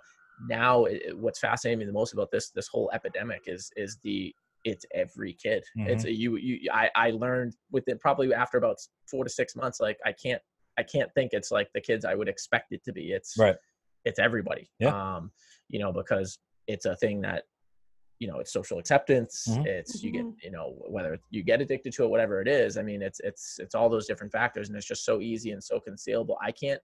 [0.49, 3.99] now it, it- what's fascinating me the most about this this whole epidemic is is
[4.03, 6.15] the it's every kid it's Mm-hmm.
[6.15, 8.77] you you i i learned within probably after about
[9.11, 10.41] four to six months like i can't
[10.79, 13.57] i can't think it's like the kids i would expect it to be it's Right.
[14.05, 14.95] it's everybody Yeah.
[15.17, 15.33] um
[15.69, 17.43] you know because it's a thing that
[18.21, 19.67] you know it's social acceptance Mhm.
[19.67, 20.35] it's you get Mhm.
[20.45, 23.59] you know whether you get addicted to it whatever it is i mean it's it's
[23.59, 26.81] it's all those different factors and it's just so easy and so concealable i can't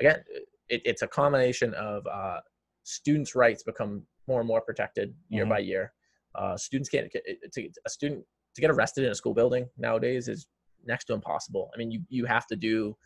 [0.00, 0.22] again
[0.68, 2.40] it, it's a combination of uh
[2.86, 5.48] students rights become more and more protected year Mhm.
[5.48, 5.92] by year
[6.36, 7.10] uh students can't
[7.52, 10.46] to a student to get arrested in a school building nowadays is
[10.84, 12.96] next to impossible i mean you you have to do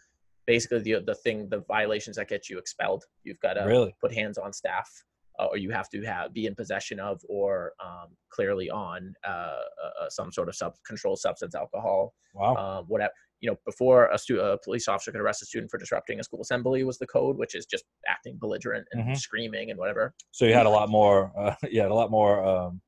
[0.46, 3.94] basically the the thing the violations that get you expelled you've got to Really?
[4.02, 4.88] put hands on staff
[5.38, 9.62] uh, or you have to have be in possession of or um, clearly on uh,
[9.84, 12.54] uh, some sort of sub controlled substance alcohol Wow.
[12.56, 15.78] um, whatever you know before a, stu- a police officer could arrest a student for
[15.78, 19.16] disrupting a school assembly was the code which is just acting belligerent and Mhm.
[19.16, 22.44] screaming and whatever so you had a lot more, uh, you had a lot more
[22.44, 22.80] um,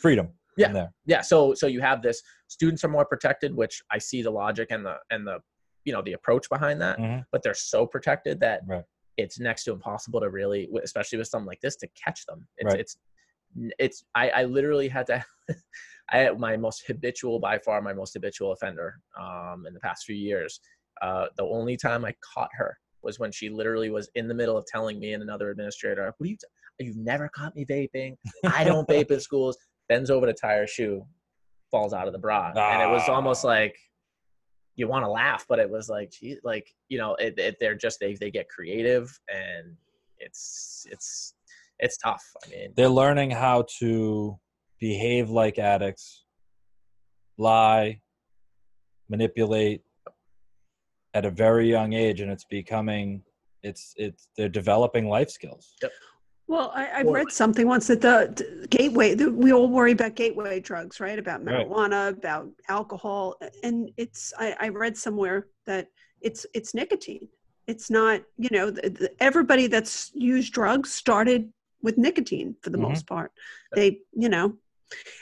[0.00, 0.68] freedom Yeah.
[0.68, 0.92] in there.
[1.06, 4.68] yeah so so you have this students are more protected which i see the logic
[4.70, 5.38] and the and the
[5.84, 7.24] you know the approach behind that Mhm.
[7.32, 8.84] but they're so protected that Right.
[9.16, 12.72] it's next to impossible to really especially with something like this to catch them it's
[12.74, 12.80] Right.
[12.80, 12.96] it's
[13.78, 15.24] it's I, I literally had to
[16.10, 20.04] i had my most habitual by far my most habitual offender um in the past
[20.04, 20.60] few years.
[21.00, 24.56] Uh the only time i caught her was when she literally was in the middle
[24.56, 26.46] of telling me and another administrator what are you t-
[26.86, 28.16] you've never caught me vaping.
[28.46, 29.56] I don't vape in schools.
[29.88, 31.04] Bends over to tie her shoe
[31.70, 32.52] falls out of the bra.
[32.54, 33.48] And it was almost Ah.
[33.48, 33.76] like
[34.76, 37.74] you want to laugh but it was like gee, like you know it, it, they're
[37.74, 39.76] just they, they get creative and
[40.18, 41.34] it's it's
[41.84, 44.38] it's tough i mean They're learning how to
[44.82, 46.24] behave like addicts,
[47.38, 48.00] lie,
[49.08, 49.82] manipulate
[51.14, 53.22] at a very young age, and it's becoming,
[53.62, 55.74] it's, it's, they're developing life skills.
[56.48, 59.92] Well, I, I Well- read something once that the, the gateway, the, we all worry
[59.92, 61.16] about gateway drugs, right?
[61.18, 61.64] About Right.
[61.68, 63.36] marijuana, about alcohol.
[63.62, 65.86] And it's, I, I read somewhere that
[66.20, 67.28] it's, it's nicotine.
[67.68, 72.78] It's not, you know, the, the, everybody that's used drugs started with nicotine for the
[72.78, 72.88] Mhm.
[72.88, 73.32] most part.
[73.74, 74.58] They, you know,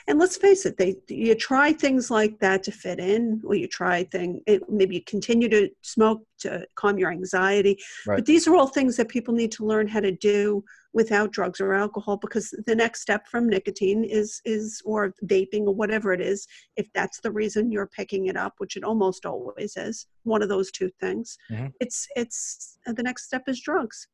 [0.07, 3.67] and let's face it, they you try things like that to fit in, or you
[3.67, 7.79] try thing it, maybe you continue to smoke to calm your anxiety.
[8.05, 8.17] Right.
[8.17, 11.61] But these are all things that people need to learn how to do without drugs
[11.61, 16.19] or alcohol because the next step from nicotine is is or vaping or whatever it
[16.19, 16.45] is
[16.75, 20.49] if that's the reason you're picking it up which it almost always is one of
[20.49, 21.71] those two things Mhm.
[21.79, 24.09] it's it's the next step is drugs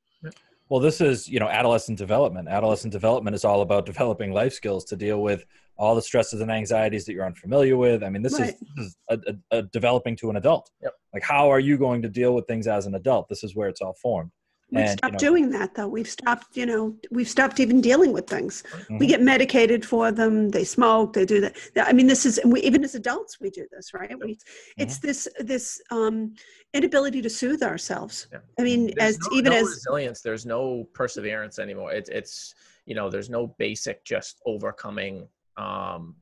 [0.70, 2.50] Well, this is, you know, adolescent development.
[2.50, 5.46] Adolescent development is all about developing life skills to deal with
[5.78, 8.04] all the stresses and anxieties that you're unfamiliar with.
[8.04, 8.50] I mean, this Right.
[8.54, 9.20] is, this is a,
[9.52, 10.70] a, a developing to an adult.
[10.82, 10.94] Yep.
[11.14, 13.30] Like, how are you going to deal with things as an adult?
[13.30, 14.32] This is where it's all formed.
[14.72, 17.80] We've And, you stopped know- doing that though we've stopped you know we've stopped even
[17.82, 19.08] dealing with things we Mhm.
[19.08, 22.84] get medicated for them they smoke they do that i mean this is we, even
[22.84, 24.82] as adults we do this right we, Mm-hmm.
[24.84, 26.34] it's this this um
[26.74, 28.40] inability to soothe ourselves Yeah.
[28.60, 32.54] i mean there's as no, even no as resilience there's no perseverance anymore it's it's
[32.86, 36.16] you know there's no basic just overcoming um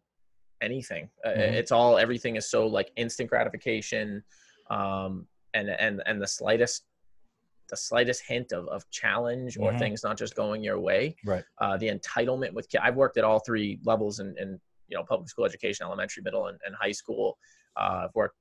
[0.62, 1.54] anything Uh, Mhm.
[1.60, 4.24] it's all everything is so like instant gratification
[4.70, 6.84] um and and and the slightest
[7.70, 9.80] the slightest hint of, of challenge or Mhm.
[9.80, 11.44] things not just going your way Right.
[11.62, 15.04] uh, the entitlement with ki- i've worked at all three levels in, in you know
[15.04, 17.38] public school education elementary middle and, and high school
[17.78, 18.36] uh, i've worked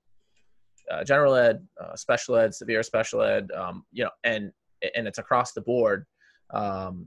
[0.90, 4.52] uh, general ed uh, special ed severe special ed um, you know and
[4.94, 6.04] and it's across the board
[6.50, 7.06] um,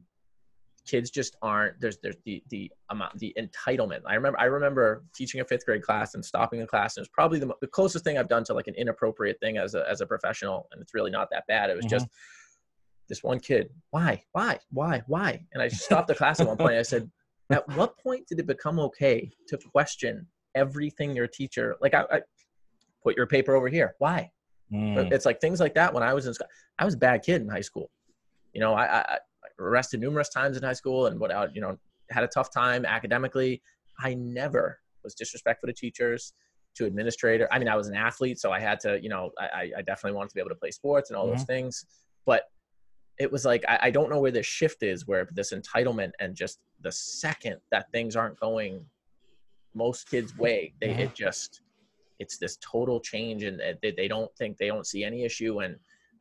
[0.88, 5.42] kids just aren't there's there's the the amount the entitlement i remember i remember teaching
[5.42, 8.04] a fifth grade class and stopping the class and it was probably the, the closest
[8.04, 10.94] thing i've done to like an inappropriate thing as a as a professional and it's
[10.94, 11.90] really not that bad it was Mhm.
[11.90, 12.08] just
[13.10, 16.76] this one kid why why why why and i stopped the class at one point
[16.76, 17.10] i said
[17.52, 22.22] at what point did it become okay to question everything your teacher like i, I
[23.04, 24.32] put your paper over here why
[24.70, 25.14] Mm.
[25.14, 25.94] It's like things like that.
[25.94, 26.48] When I was in school,
[26.78, 27.90] I was a bad kid in high school.
[28.52, 29.18] You know, I, I
[29.60, 31.78] arrested numerous times in high school, and what I, you know,
[32.10, 33.62] had a tough time academically.
[34.00, 36.34] I never was disrespectful to teachers,
[36.76, 37.48] to administrator.
[37.52, 40.16] I mean, I was an athlete, so I had to, you know, I, I definitely
[40.16, 41.48] wanted to be able to play sports and all those Mhm.
[41.48, 41.86] things.
[42.26, 42.44] But
[43.18, 46.36] it was like I, I don't know where this shift is, where this entitlement and
[46.36, 48.86] just the second that things aren't going
[49.74, 51.00] most kids' way, they Mhm.
[51.00, 51.62] it just
[52.20, 55.60] it's this total change, and uh, they, they don't think they don't see any issue
[55.60, 55.78] and.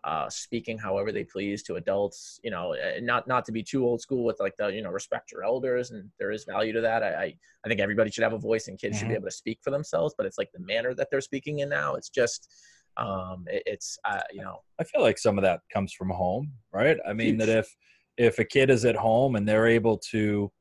[0.07, 3.85] Uh, speaking however they please to adults, you know, uh, not not to be too
[3.85, 6.81] old school with like the you know respect your elders, and there is value to
[6.81, 7.03] that.
[7.03, 9.33] I I, I think everybody should have a voice, and kids should be able to
[9.33, 10.15] speak for themselves.
[10.17, 11.97] But it's like the manner that they're speaking in now.
[11.97, 12.49] It's just,
[12.97, 16.53] um, it, it's uh, you know, I feel like some of that comes from home,
[16.73, 16.99] right?
[17.05, 17.75] I mean that if
[18.17, 20.53] if a kid is at home and they're able to,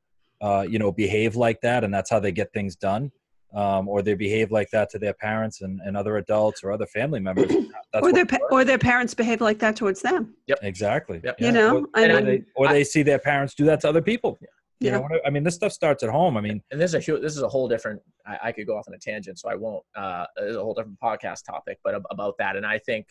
[0.41, 3.11] uh, you know, behave like that, and that's how they get things done,
[3.55, 6.85] um, or they behave like that to their parents and, and other adults or other
[6.85, 7.47] family members,
[7.93, 10.35] that's or their pa- or their parents behave like that towards them.
[10.47, 10.59] Yep.
[10.63, 11.21] Exactly.
[11.23, 11.35] Yep.
[11.39, 13.79] You know, or, I And or mean, they, or they see their parents do that
[13.81, 14.37] to other people.
[14.41, 14.47] Yeah.
[14.81, 14.97] You Yeah.
[14.99, 16.35] know, I- I mean, this stuff starts at home.
[16.35, 18.01] I mean, and this is a huge, this is a whole different.
[18.27, 19.83] I, I could go off on a tangent, so I won't.
[19.95, 22.57] Uh, it's a whole different podcast topic, but ab- about that.
[22.57, 23.07] And I think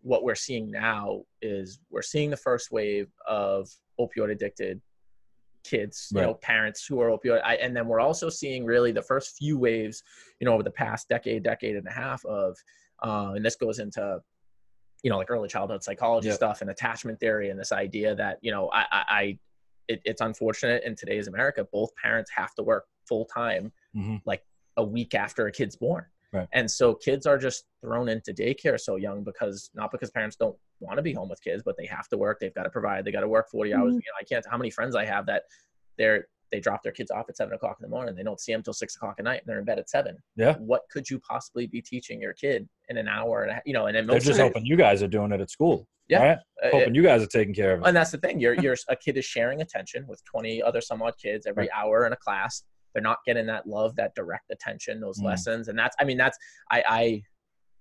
[0.00, 3.68] what we're seeing now is we're seeing the first wave of
[4.00, 4.80] opioid addicted
[5.66, 9.02] kids, you know, parents who are opioid, I, and then we're also seeing really the
[9.02, 10.02] first few waves,
[10.40, 12.56] you know, over the past decade, decade and a half of,
[13.02, 14.20] uh, and this goes into
[15.02, 16.36] you know like early childhood psychology Yep.
[16.36, 19.38] stuff and attachment theory and this idea that you know i i, I
[19.88, 24.22] it, it's unfortunate in today's america both parents have to work full time Mhm.
[24.24, 24.42] like
[24.78, 26.48] a week after a kid's born Right.
[26.52, 30.56] and so kids are just thrown into daycare so young because not because parents don't
[30.80, 33.04] want to be home with kids but they have to work they've got to provide
[33.04, 33.96] they got to work 40 hours Mhm.
[33.96, 35.44] you know i can't how many friends i have that
[35.98, 38.52] they're they drop their kids off at seven o'clock in the morning they don't see
[38.52, 40.56] them till six o'clock at night and they're in bed at seven Yeah.
[40.58, 43.86] what could you possibly be teaching your kid in an hour and a you know
[43.86, 45.86] and then they're just hoping you guys are doing it at school.
[46.08, 46.22] Yeah.
[46.22, 46.38] Right?
[46.64, 47.86] uh, Hoping you guys are taking care of it.
[47.88, 51.18] and that's the thing you're you're a kid is sharing attention with 20 other somewhat
[51.18, 52.62] kids every hour in a class
[52.96, 55.24] they're not getting that love that direct attention those Mm.
[55.26, 56.38] lessons and that's i mean that's
[56.70, 57.22] i i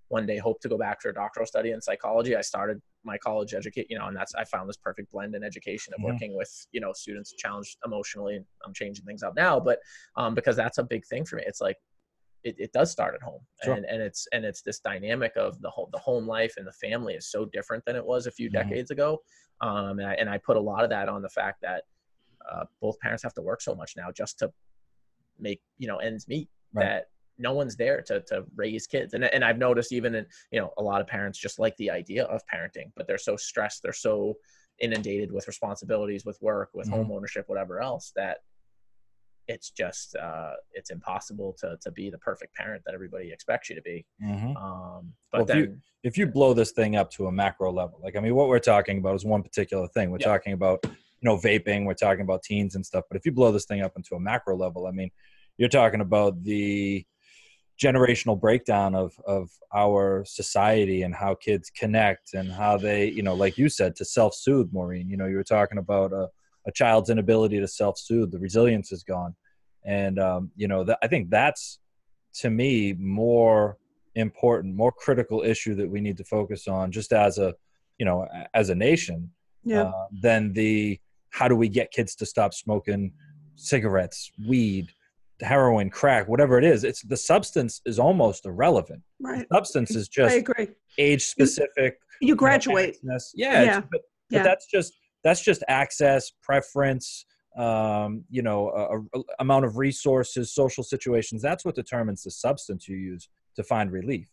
[0.10, 3.18] one day hope to go back for a doctoral study in psychology i started my
[3.18, 6.04] college educate you know and that's i found this perfect blend in education of Mhm.
[6.04, 9.80] working with you know students challenged emotionally and i'm changing things up now but
[10.18, 11.78] um because that's a big thing for me it's like
[12.44, 13.74] it, it does start at home Sure.
[13.74, 16.74] and and it's and it's this dynamic of the whole the home life and the
[16.74, 18.54] family is so different than it was a few Mhm.
[18.54, 19.22] decades ago
[19.62, 21.86] um, and, I, and I put a lot of that on the fact that
[22.52, 24.52] uh, both parents have to work so much now just to
[25.40, 26.86] make you know ends meet Right.
[26.86, 27.06] that
[27.38, 30.72] no one's there to to raise kids and and I've noticed even in you know
[30.78, 33.94] a lot of parents just like the idea of parenting but they're so stressed they're
[33.94, 34.36] so
[34.80, 36.92] inundated with responsibilities with work with Mhm.
[36.92, 38.40] home ownership whatever else that
[39.48, 43.76] it's just uh it's impossible to to be the perfect parent that everybody expects you
[43.76, 44.56] to be Mhm.
[44.58, 48.00] um Well, but if you- if you blow this thing up to a macro level,
[48.00, 50.12] like I mean, what we're talking about is one particular thing.
[50.12, 50.28] We're Yeah.
[50.28, 50.86] talking about
[51.26, 53.06] you know vaping, we're talking about teens and stuff.
[53.10, 55.10] But if you blow this thing up into a macro level, I mean,
[55.58, 57.04] you're talking about the
[57.82, 63.34] generational breakdown of of our society and how kids connect and how they, you know,
[63.34, 64.72] like you said, to self soothe.
[64.72, 66.30] Maureen, you know, you were talking about a,
[66.68, 68.32] a child's inability to self soothe.
[68.32, 69.36] The resilience is gone,
[69.84, 71.80] and um, you know, that, I think that's
[72.42, 73.78] to me more
[74.14, 77.56] important, more critical issue that we need to focus on, just as a,
[77.98, 79.32] you know, as a nation,
[79.64, 79.84] yeah.
[79.84, 81.00] uh, than the
[81.36, 83.12] how do we get kids to stop smoking
[83.56, 84.88] cigarettes, weed,
[85.42, 86.86] heroin, crack, whatever it is.
[86.86, 89.02] It's the substance is almost irrelevant.
[89.22, 89.46] right.
[89.52, 90.34] Substance is just
[90.98, 91.98] age specific.
[92.22, 92.96] You graduate.
[93.34, 93.82] Yeah, Yeah.
[93.92, 94.40] but, Yeah.
[94.40, 94.94] but that's just
[95.26, 97.26] that's just access, preference,
[97.58, 101.42] um, you know, a, a- amount of resources, social situations.
[101.42, 104.30] That's what determines the substance you use to find relief.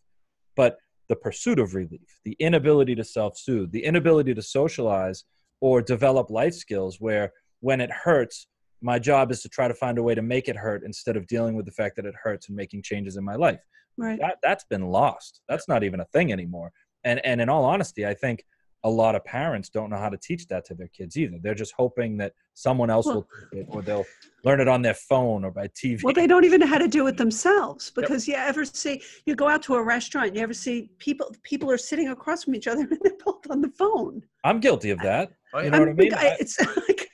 [0.54, 0.76] But
[1.08, 5.24] the pursuit of relief, the inability to self-soothe, the inability to socialize
[5.62, 8.48] or develop life skills where when it hurts,
[8.82, 11.24] my job is to try to find a way to make it hurt instead of
[11.28, 13.60] dealing with the fact that it hurts and making changes in my life
[13.96, 14.18] Right.
[14.20, 15.42] that that's been lost.
[15.48, 16.72] That's not even a thing anymore.
[17.04, 18.44] And and in all honesty, I think
[18.84, 21.38] a lot of parents don't know how to teach that to their kids either.
[21.40, 24.04] They're just hoping that someone else will teach it, or they'll
[24.44, 26.02] learn it on their phone or by TV.
[26.02, 29.36] Well, they don't even know how to do it themselves because you ever see you
[29.36, 32.66] go out to a restaurant, you ever see people people are sitting across from each
[32.66, 34.22] other and they're both on the phone.
[34.44, 35.30] I'm guilty of that.
[35.54, 35.70] oh, You yeah.
[35.70, 36.14] know what I mean?
[36.14, 36.58] I- it's
[36.88, 37.08] like,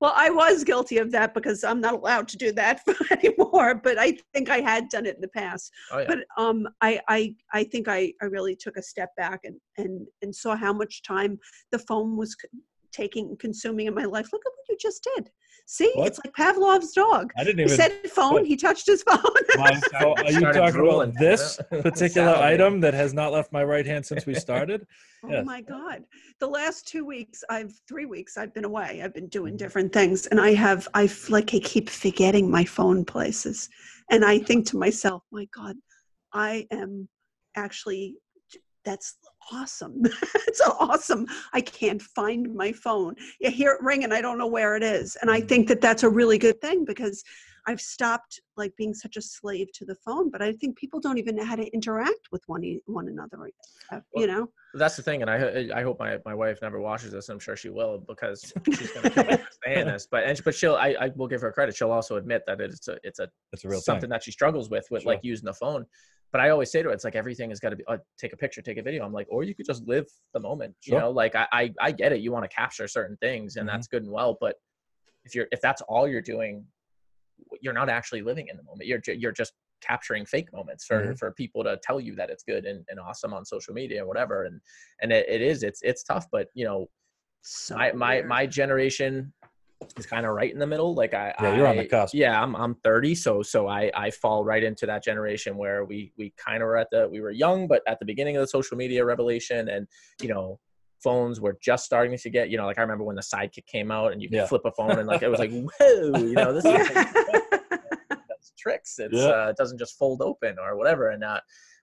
[0.00, 3.74] well, I was guilty of that because I'm not allowed to do that anymore.
[3.74, 5.72] But I think I had done it in the past.
[5.92, 6.06] oh, yeah.
[6.06, 10.06] But um, I, I, I think I, I really took a step back and, and,
[10.22, 11.38] and saw how much time
[11.72, 12.36] the phone was
[12.94, 14.28] c- taking consuming in my life.
[14.32, 15.30] Look at what you just did.
[15.66, 16.08] See, What?
[16.08, 17.32] it's like Pavlov's dog.
[17.36, 17.76] I didn't He even.
[17.76, 18.44] said phone.
[18.44, 19.18] He touched his phone.
[19.56, 23.64] My phone- are you Started talking about this particular item that has not left my
[23.64, 24.86] right hand since we started?
[25.24, 25.44] Oh Yes.
[25.44, 26.04] my God.
[26.38, 29.02] The last two weeks, I've three weeks, I've been away.
[29.02, 29.58] I've been doing Mhm.
[29.58, 30.26] different things.
[30.28, 33.68] And I have, I f- like, I keep forgetting my phone places.
[34.12, 35.74] And I think to myself, my God,
[36.32, 37.08] I am
[37.56, 38.14] actually,
[38.84, 39.16] that's
[39.52, 40.02] awesome.
[40.46, 41.26] it's so awesome.
[41.52, 43.14] I can't find my phone.
[43.40, 45.16] You hear it ring and I don't know where it is.
[45.20, 45.48] And I Mhm.
[45.48, 47.22] think that that's a really good thing because
[47.66, 50.30] I've stopped like being such a slave to the phone.
[50.30, 53.50] But I think people don't even know how to interact with one, one another.
[53.92, 54.48] uh, You know?
[54.74, 57.30] That's the thing, and I I hope my, my wife never watches this.
[57.30, 60.06] I'm sure she will because she's gonna kill me saying this.
[60.10, 61.74] But and but she'll I, I will give her credit.
[61.74, 64.10] She'll also admit that it's a it's a it's a real something thing.
[64.10, 65.12] that she struggles with with Sure.
[65.12, 65.86] like using the phone.
[66.32, 68.32] But I always say to her, it's like everything has got to be uh, take
[68.32, 69.04] a picture, take a video.
[69.04, 70.74] I'm like, or you could just live the moment.
[70.84, 72.20] You know, like I I, I get it.
[72.20, 73.72] You want to capture certain things, and Mhm.
[73.72, 74.36] that's good and well.
[74.40, 74.56] But
[75.24, 76.66] if you're if that's all you're doing,
[77.62, 78.86] you're not actually living in the moment.
[78.86, 81.18] You're you're just capturing fake moments for Mhm.
[81.18, 84.06] for people to tell you that it's good and, and awesome on social media or
[84.06, 84.44] whatever.
[84.44, 84.60] And
[85.00, 86.26] and it, it is it's it's tough.
[86.30, 86.90] But you know,
[87.42, 89.32] So my my generation
[89.96, 90.94] is kind of right in the middle.
[90.94, 92.14] Like I, Yeah, you're on the cusp.
[92.14, 96.12] Yeah, I'm I'm 30, so so I I fall right into that generation where we
[96.18, 98.48] we kind of were at the we were young, but at the beginning of the
[98.48, 99.86] social media revelation, and
[100.22, 100.58] you know.
[101.00, 103.92] Phones were just starting to get, you know, like I remember when the sidekick came
[103.92, 104.46] out and you could Yeah.
[104.46, 106.88] flip a phone and like it was like, whoa, you know, this is
[108.28, 108.98] does tricks.
[108.98, 109.28] It's Yeah.
[109.44, 111.40] uh, it doesn't just fold open or whatever, and uh,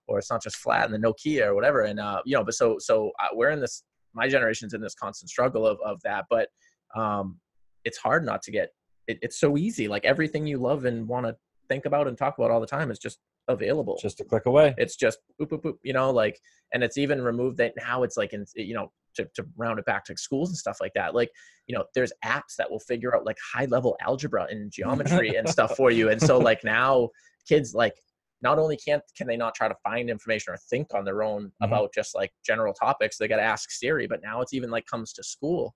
[0.07, 1.83] or it's not just flat in the Nokia or whatever.
[1.83, 3.83] And uh, you know, but so so uh, we're in this.
[4.13, 6.49] My generation's in this constant struggle of of that, but
[6.93, 7.39] um,
[7.85, 8.69] it's hard not to get.
[9.07, 9.87] It, it's so easy.
[9.87, 11.35] Like everything you love and want to
[11.69, 13.97] think about and talk about all the time is just available.
[14.01, 14.73] Just a click away.
[14.77, 15.77] it's just boop boop boop.
[15.83, 16.39] You know, like,
[16.73, 18.03] and it's even removed that now.
[18.03, 18.91] It's like in you know.
[19.17, 21.31] To, to round it back to schools and stuff like that like
[21.67, 25.47] you know there's apps that will figure out like high level algebra and geometry and
[25.47, 27.07] stuff for you and so like now
[27.47, 27.93] kids like
[28.41, 31.43] not only can't can they not try to find information or think on their own
[31.45, 31.67] Mhm.
[31.67, 34.85] about just like general topics they got to ask siri but now it's even like
[34.85, 35.73] comes to school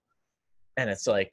[0.76, 1.32] and it's like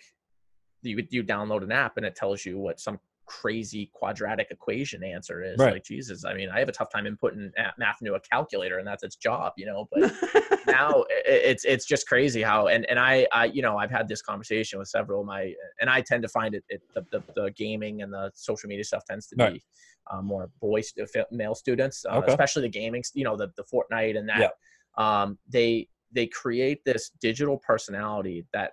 [0.87, 5.43] you you download an app and it tells you what some crazy quadratic equation answer
[5.43, 5.73] is Right.
[5.75, 8.87] like jesus i mean i have a tough time inputting math into a calculator and
[8.87, 10.13] that's its job you know but
[10.69, 14.23] now it's it's just crazy how and and I, I you know I've had this
[14.23, 17.51] conversation with several of my and I tend to find it, it the, the the
[17.57, 19.65] gaming and the social media stuff tends to be
[20.11, 20.93] uh, more boys
[21.33, 22.31] male students uh, Okay.
[22.31, 24.53] especially the gaming you know the the Fortnite and that
[24.99, 25.21] yeah.
[25.23, 28.73] um they they create this digital personality that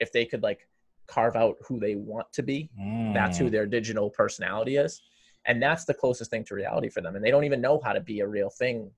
[0.00, 0.66] if they could like
[1.06, 2.70] carve out who they want to be
[3.14, 3.50] that's who Mm.
[3.52, 5.00] their digital personality is
[5.46, 7.92] and that's the closest thing to reality for them and they don't even know how
[7.92, 8.90] to be a real thing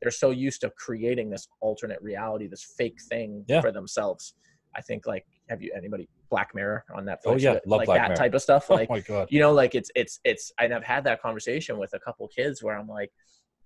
[0.00, 3.60] they're so used to creating this alternate reality this fake thing Yeah.
[3.60, 4.34] for themselves
[4.76, 7.58] i think like have you anybody black mirror on netflix Oh, yeah.
[7.66, 8.16] Love like Black that Mirror.
[8.16, 9.28] type of stuff Oh like my god.
[9.30, 12.62] you know like it's it's it's and i've had that conversation with a couple kids
[12.62, 13.10] where i'm like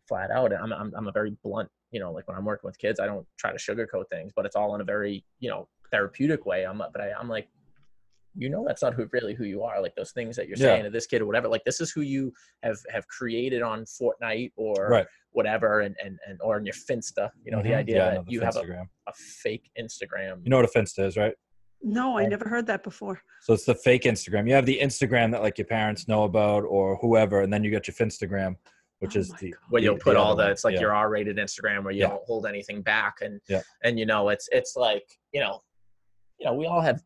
[0.08, 2.66] flat out and I'm, I'm i'm a very blunt you know like when i'm working
[2.68, 5.50] with kids i don't try to sugarcoat things but it's all in a very you
[5.50, 7.48] know therapeutic way i'm but I, i'm like
[8.36, 10.66] you know that's not who really who you are like those things that you're Yeah.
[10.68, 13.84] saying to this kid or whatever like this is who you have have created on
[13.84, 15.06] fortnite or Right.
[15.32, 17.76] whatever and and, and or in your finsta you know the Mhm.
[17.76, 20.64] idea Yeah, I know that the you have a, a fake instagram You know what
[20.64, 21.34] a Finsta is, right?
[21.84, 23.20] no, I never heard that before.
[23.40, 24.46] So it's the fake Instagram.
[24.46, 27.72] You have the Instagram that like your parents know about or whoever, and then you
[27.72, 28.54] get your Finstagram,
[29.00, 29.60] which Oh is the God.
[29.70, 30.82] where you'll put the all the it's like Yeah.
[30.82, 32.10] your r-rated instagram where you Yeah.
[32.10, 33.62] don't hold anything back and Yeah.
[33.82, 35.60] and you know it's it's like you know
[36.38, 37.02] you know we all have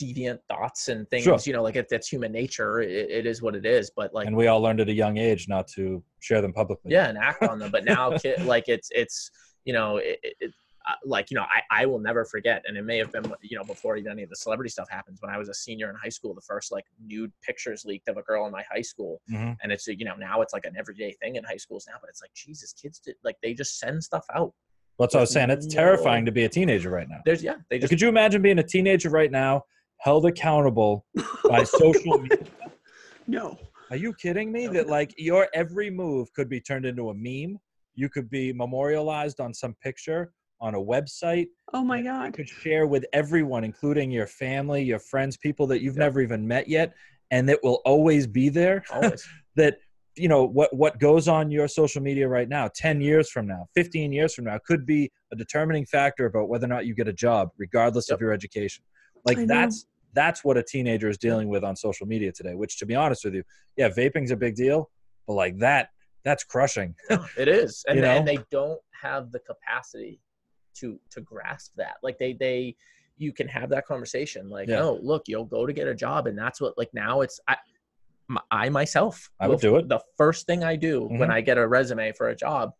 [0.00, 1.38] deviant thoughts and things Sure.
[1.44, 4.26] you know like it, that's human nature it, it is what it is but like
[4.26, 6.90] and we all learned at a young age not to share them publicly.
[6.90, 9.30] yeah and act on them but now kid, like it's it's
[9.64, 10.52] you know it, it,
[10.88, 13.56] uh, like you know I, I will never forget and it may have been you
[13.56, 15.96] know before even any of the celebrity stuff happens when i was a senior in
[15.96, 19.20] high school the first like nude pictures leaked of a girl in my high school
[19.30, 19.56] Mhm.
[19.62, 22.10] and it's you know now it's like an everyday thing in high schools now but
[22.10, 24.52] it's like jesus kids did like they just send stuff out
[24.98, 25.50] That's what I was saying.
[25.50, 25.74] It's No.
[25.74, 27.20] terrifying to be a teenager right now.
[27.24, 29.64] there's yeah they just Could you imagine being a teenager right now,
[30.04, 31.06] held accountable
[31.48, 32.52] by social media?
[33.26, 33.58] no.
[33.90, 34.66] Are you kidding me?
[34.66, 37.58] That like your every move could be turned into a meme.
[37.94, 41.46] You could be memorialized on some picture on a website.
[41.72, 42.34] Oh my You God.
[42.34, 46.04] could share with everyone, including your family, your friends, people that you've Yeah.
[46.04, 46.92] never even met yet,
[47.30, 48.84] and it will always be there.
[48.92, 49.26] always
[49.56, 49.78] that
[50.16, 53.66] you know what what goes on your social media right now 10 years from now
[53.74, 57.08] 15 years from now could be a determining factor about whether or not you get
[57.08, 58.14] a job regardless Yep.
[58.16, 58.84] of your education
[59.24, 62.86] like that's that's what a teenager is dealing with on social media today which to
[62.86, 63.42] be honest with you
[63.76, 64.90] yeah vaping's a big deal
[65.26, 65.90] but like that
[66.24, 66.94] that's crushing
[67.36, 70.20] it is and, You and they don't have the capacity
[70.76, 72.76] to to grasp that like they they
[73.16, 74.76] you can have that conversation like Yeah.
[74.80, 77.56] no look you'll go to get a job and that's what like now it's I,
[78.50, 79.88] I myself I would will- do it.
[79.88, 81.32] the first thing i do when Mhm.
[81.32, 82.72] i get a resume for a job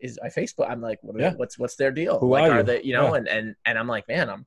[0.00, 1.34] is i facebook i'm like what are- Yeah.
[1.36, 2.62] what's what's their deal Who like are you?
[2.62, 3.18] they you know Yeah.
[3.18, 4.46] and and and i'm like man i'm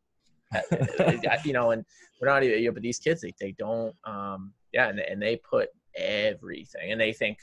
[1.45, 1.83] you know and
[2.21, 5.21] we're not even you know, but these kids they, they don't um yeah and, and
[5.21, 7.37] they put everything and they think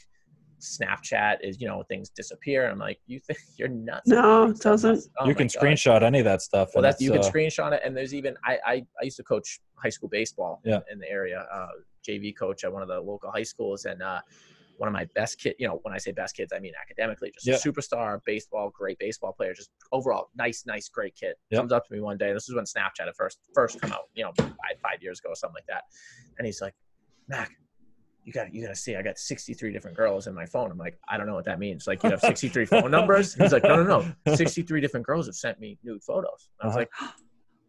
[0.61, 5.05] snapchat is you know things disappear i'm like you think you're nuts No, it doesn't.
[5.19, 5.61] Oh you can God.
[5.63, 6.71] screenshot any of that stuff.
[6.75, 9.17] Well, that's you it's, can uh, screenshot it, and there's even I I, I used
[9.17, 10.81] to coach high school baseball Yeah.
[10.91, 11.69] in the area, uh,
[12.09, 14.21] JV coach at one of the local high schools, and uh,
[14.77, 15.55] one of my best kid.
[15.59, 17.55] You know, when I say best kids, I mean academically, just Yeah.
[17.55, 21.35] a superstar baseball, great baseball player, just overall nice, nice, great kid.
[21.51, 21.59] Yeah.
[21.59, 22.33] Comes up to me one day.
[22.33, 24.49] This is when Snapchat at first first come out, you know, five
[24.83, 25.85] five years ago or something like that,
[26.39, 26.75] and he's like,
[27.29, 27.53] Mac.
[28.25, 28.95] You got you got to see.
[28.95, 30.71] I got 63 different girls in my phone.
[30.71, 31.89] I'm like, I don't know what that means.
[31.89, 33.35] Like, you have 63 phone numbers.
[33.35, 34.35] He's like, no, no, no.
[34.37, 36.49] 63 different girls have sent me nude photos.
[36.61, 36.87] I was Uh-huh.
[37.01, 37.13] like,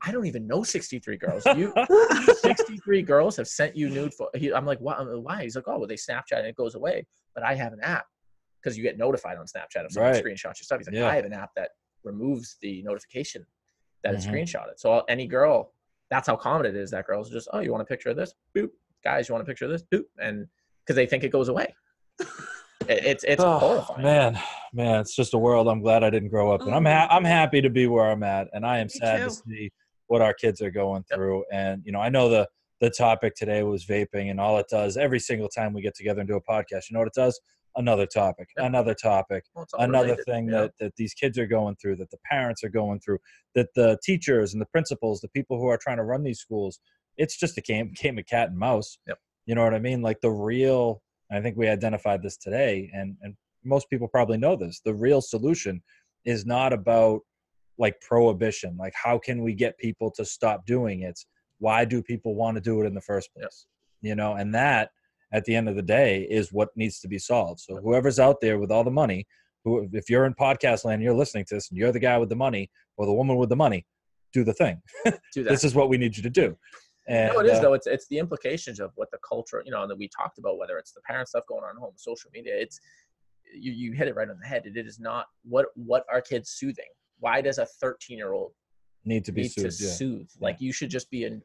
[0.06, 1.46] I don't even know 63 girls.
[1.56, 1.74] You
[2.42, 4.42] 63 girls have sent you nude photos.
[4.54, 4.96] I'm like, why?
[5.02, 5.44] why?
[5.44, 7.06] He's like, oh, well, they Snapchat and it goes away.
[7.34, 8.06] But I have an app
[8.62, 10.24] because you get notified on Snapchat if someone Right.
[10.24, 10.80] screenshots your stuff.
[10.80, 11.08] He's like, Yeah.
[11.08, 11.72] I have an app that
[12.04, 13.46] removes the notification
[14.04, 14.34] that it's Mhm.
[14.34, 14.78] screenshotted.
[14.78, 15.74] So any girl,
[16.10, 18.34] that's how common it is that girls just, oh, you want a picture of this?
[18.56, 18.70] Boop.
[19.04, 19.84] Guys, you want a picture of this?
[19.84, 20.04] Boop.
[20.20, 20.48] And
[20.86, 21.74] because they think it goes away.
[22.90, 24.02] It- it's it's oh, horrifying.
[24.04, 24.40] man,
[24.74, 27.24] man, it's just a world I'm glad I didn't grow up and I'm ha- I'm
[27.24, 29.30] happy to be where I'm at, and I am Me sad too.
[29.30, 29.72] to see
[30.08, 31.44] what our kids are going through.
[31.52, 32.48] And you know, I know the
[32.82, 36.20] the topic today was vaping, and all it does every single time we get together
[36.22, 37.40] and do a podcast, you know what it does?
[37.76, 41.96] Another topic, another topic, Well, another related, thing that, that these kids are going through
[41.96, 43.18] that the parents are going through
[43.56, 46.80] that the teachers and the principals the people who are trying to run these schools
[47.18, 49.18] it's just a game, game of cat and mouse Yep.
[49.48, 51.02] you know what i mean like the real
[51.32, 55.20] i think we identified this today and and most people probably know this the real
[55.22, 55.82] solution
[56.26, 57.22] is not about
[57.84, 61.20] like prohibition like how can we get people to stop doing it
[61.60, 63.66] why do people want to do it in the first place
[64.02, 64.90] you know and that
[65.34, 68.38] at the end of the day is what needs to be solved so whoever's out
[68.42, 69.28] there with all the money
[69.66, 72.30] who if you're in podcast land you're listening to this and you're the guy with
[72.30, 73.86] the money or the woman with the money
[74.32, 75.12] do the thing Do
[75.44, 75.50] that.
[75.50, 76.56] this is what we need you to do
[77.08, 77.74] and no, it is uh, though.
[77.74, 80.78] It's it's the implications of what the culture, you know, that we talked about, whether
[80.78, 82.54] it's the parent stuff going on at home, social media.
[82.56, 82.80] It's
[83.54, 84.64] you you hit it right on the head.
[84.66, 86.92] It is not what what are kids soothing.
[87.24, 88.52] Why does a 13 year old
[89.06, 89.92] need to be need to soothed yeah.
[89.92, 90.30] soothe?
[90.42, 91.42] Like you should just be in.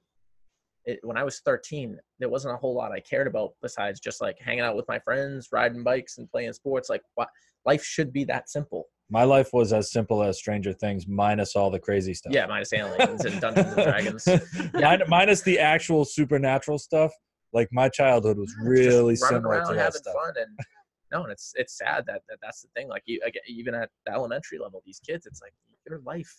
[0.85, 4.21] It, when I was 13, there wasn't a whole lot I cared about besides just
[4.21, 6.89] like hanging out with my friends, riding bikes, and playing sports.
[6.89, 7.29] Like what
[7.65, 8.87] life should be that simple.
[9.09, 12.73] my life was as simple as stranger things minus all the crazy stuff Yeah, minus
[12.73, 14.27] aliens and Dungeons and Dragons.
[14.75, 17.13] Min- minus the actual supernatural stuff
[17.53, 20.59] like my childhood was Just really running similar around to that having stuff fun and
[21.13, 23.91] no and it's it's sad that, that that's the thing like you again, even at
[24.07, 25.55] the elementary level these kids it's like
[25.89, 26.35] your life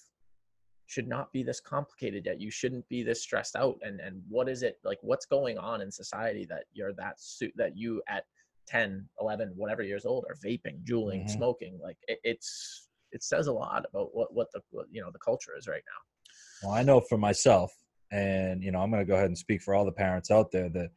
[0.87, 2.41] should not be this complicated yet.
[2.41, 3.77] You shouldn't be this stressed out.
[3.81, 7.53] And and what is it like what's going on in society that you're that suit
[7.55, 8.23] that you at
[8.67, 11.29] 10 11 whatever years old are vaping juuling Mhm.
[11.29, 11.79] smoking?
[11.81, 15.19] Like it, it's it says a lot about what what the what, you know the
[15.19, 16.67] culture is right now.
[16.67, 17.71] Well, I know for myself,
[18.11, 20.51] and you know, I'm going to go ahead and speak for all the parents out
[20.51, 20.89] there that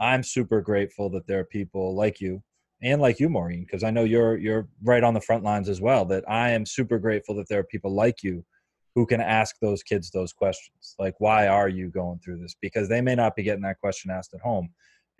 [0.00, 2.42] I'm super grateful that there are people like you
[2.82, 5.80] and like you, Maureen, because I know you're you're right on the front lines as
[5.80, 6.04] well.
[6.06, 8.44] That I am super grateful that there are people like you
[8.94, 12.56] who can ask those kids those questions, like why are you going through this?
[12.60, 14.68] Because they may not be getting that question asked at home.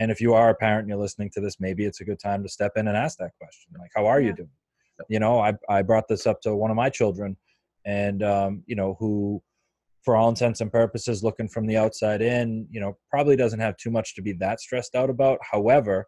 [0.00, 2.18] And if you are a parent and you're listening to this, maybe it's a good
[2.18, 4.50] time to step in and ask that question, like how are you doing?
[5.08, 7.36] You know, I I brought this up to one of my children,
[7.84, 9.42] and um, you know who
[10.02, 13.76] for all intents and purposes, looking from the outside in, you know, probably doesn't have
[13.76, 15.38] too much to be that stressed out about.
[15.42, 16.06] However,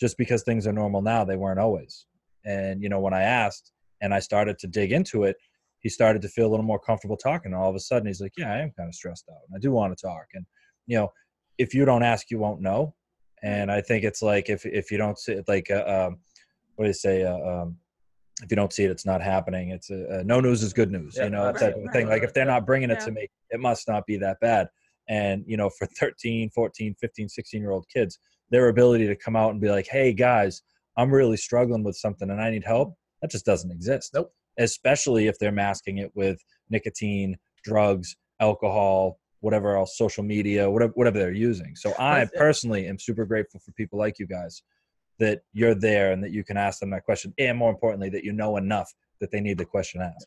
[0.00, 2.06] just because things are normal now, they weren't always.
[2.44, 5.36] And, you know, when I asked and I started to dig into it,
[5.80, 7.52] he started to feel a little more comfortable talking.
[7.52, 9.40] And all of a sudden, he's like, Yeah, I am kind of stressed out.
[9.48, 10.26] And I do want to talk.
[10.34, 10.44] And,
[10.86, 11.12] you know,
[11.58, 12.94] if you don't ask, you won't know.
[13.42, 16.18] And I think it's like if, if you don't see it, like, uh, um,
[16.76, 17.24] what do you say?
[17.24, 17.76] Uh, um,
[18.42, 19.70] if you don't see it, it's not happening.
[19.70, 21.92] It's uh, uh, no news is good news, Yeah, you know, right, type of right,
[21.92, 22.08] thing.
[22.08, 23.06] Like if they're not bringing it Yeah.
[23.06, 24.68] to me, it must not be that bad.
[25.08, 28.18] And, you know, for 13, 14, 15, 16 year old kids,
[28.50, 30.62] their ability to come out and be like, hey, guys,
[30.96, 34.12] I'm really struggling with something and I need help, that just doesn't exist.
[34.14, 34.32] Nope.
[34.58, 36.38] Especially if they're masking it with
[36.70, 41.76] nicotine, drugs, alcohol, whatever else, social media, whatever, whatever they're using.
[41.76, 44.62] So I personally am super grateful for people like you guys
[45.18, 47.34] that you're there and that you can ask them that question.
[47.38, 50.26] And more importantly, that you know enough that they need the question asked.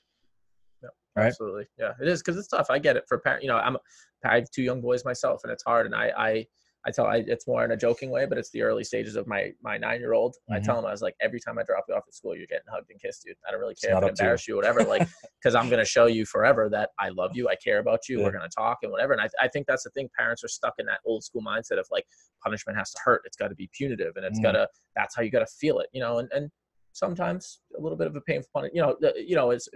[1.16, 1.28] Right.
[1.28, 1.66] Absolutely.
[1.78, 2.68] Yeah, it is because it's tough.
[2.70, 3.44] I get it for parent.
[3.44, 3.78] You know, I'm
[4.24, 5.86] I have two young boys myself, and it's hard.
[5.86, 6.46] And I I
[6.86, 9.28] I tell I it's more in a joking way, but it's the early stages of
[9.28, 10.36] my my nine year old.
[10.50, 10.64] I Mhm.
[10.64, 12.68] tell him I was like, every time I drop you off at school, you're getting
[12.72, 13.36] hugged and kissed, dude.
[13.48, 14.12] I don't really care if it up to you.
[14.12, 14.84] embarrass you, whatever.
[14.86, 15.02] Like,
[15.42, 18.20] because I'm gonna show you forever that I love you, I care about you.
[18.20, 18.26] Yeah.
[18.26, 19.12] We're gonna talk and whatever.
[19.14, 20.10] And I I think that's the thing.
[20.18, 22.06] Parents are stuck in that old school mindset of like
[22.44, 23.24] punishment has to hurt.
[23.26, 24.44] It's got to be punitive, and it's Mm.
[24.44, 24.70] gotta.
[24.96, 26.20] That's how you gotta feel it, you know.
[26.20, 26.50] And and
[26.94, 29.68] sometimes a little bit of a painful punishment, you know, you know, is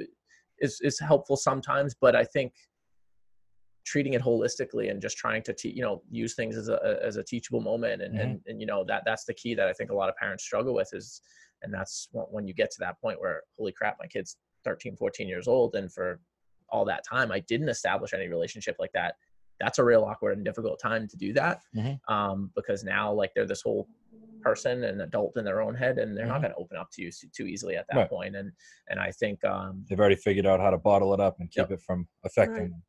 [0.60, 2.54] is is helpful sometimes, but I think
[3.86, 7.18] treating it holistically and just trying to te- you know use things as a as
[7.18, 9.92] a teachable moment and, and and you know that that's the key that I think
[9.92, 11.22] a lot of parents struggle with is
[11.62, 14.96] and that's when- when you get to that point where holy crap my kid's 13
[14.96, 16.20] 14 years old and for
[16.70, 19.16] all that time I didn't establish any relationship like that
[19.60, 22.00] that's a real awkward and difficult time to do that Mhm.
[22.10, 23.90] um, because now like they're this whole
[24.42, 26.44] person and adult in their own head and they're not Mhm.
[26.44, 28.10] going to open up to you too easily at that Right.
[28.10, 28.52] point and
[28.88, 31.70] and I think um, They've already figured out how to bottle it up and keep
[31.70, 31.72] Yep.
[31.72, 32.82] it from affecting Right.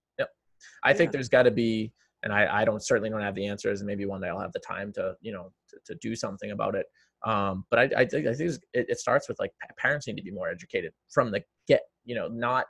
[0.82, 1.92] I think there's got to be,
[2.22, 4.52] and I, I don't certainly don't have the answers, and maybe one day I'll have
[4.52, 6.86] the time to, you know, to, to do something about it.
[7.24, 10.22] Um, but I, I think, I think it, it starts with like parents need to
[10.22, 12.66] be more educated from the get, you know, not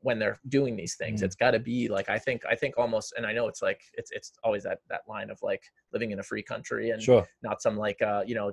[0.00, 1.22] when they're doing these things.
[1.22, 1.24] Mm.
[1.24, 3.80] It's got to be like I think I think almost, and I know it's like
[3.94, 5.62] it's it's always that that line of like
[5.92, 7.26] living in a free country and Sure.
[7.42, 8.52] not some like uh you know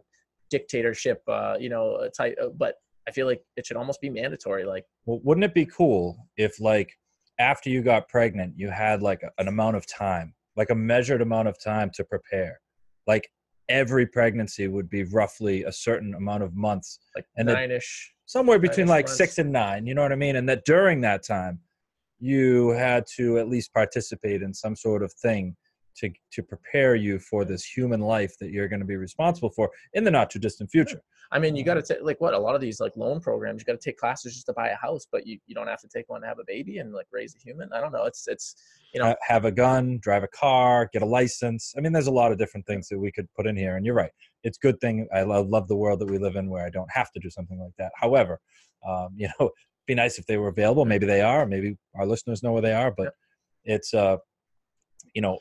[0.49, 2.35] dictatorship uh you know type.
[2.41, 2.75] uh, But
[3.07, 4.63] I feel like it should almost be mandatory.
[4.63, 6.97] Like Well, wouldn't it be cool if, like,
[7.41, 11.47] after you got pregnant, you had like an amount of time, like a measured amount
[11.47, 12.61] of time to prepare?
[13.07, 13.29] Like,
[13.69, 18.13] every pregnancy would be roughly a certain amount of months, like And then- nine ish.
[18.25, 19.17] somewhere between Nice like months.
[19.17, 19.85] six and nine.
[19.87, 20.35] You know what I mean?
[20.35, 21.59] And that during that time,
[22.19, 25.55] you had to at least participate in some sort of thing
[25.97, 29.69] to to prepare you for this human life that you're going to be responsible for
[29.93, 31.01] in the not too distant future.
[31.33, 33.61] I mean, you got to take like what a lot of these like loan programs.
[33.61, 35.79] You got to take classes just to buy a house, but you, you don't have
[35.81, 37.69] to take one to have a baby and like raise a human.
[37.71, 38.03] I don't know.
[38.03, 38.55] It's it's
[38.93, 41.73] you know Ha- have a gun, drive a car, get a license.
[41.77, 43.77] I mean, there's a lot of different things that we could put in here.
[43.77, 44.11] And you're right.
[44.43, 45.07] It's good thing.
[45.13, 47.29] I love, love the world that we live in where I don't have to do
[47.29, 47.91] something like that.
[47.95, 48.39] However,
[48.87, 50.85] um, you know, it'd be nice if they were available.
[50.85, 51.45] Maybe they are.
[51.45, 52.91] Maybe our listeners know where they are.
[52.91, 53.13] But
[53.63, 54.17] it's, uh,
[55.13, 55.39] you know,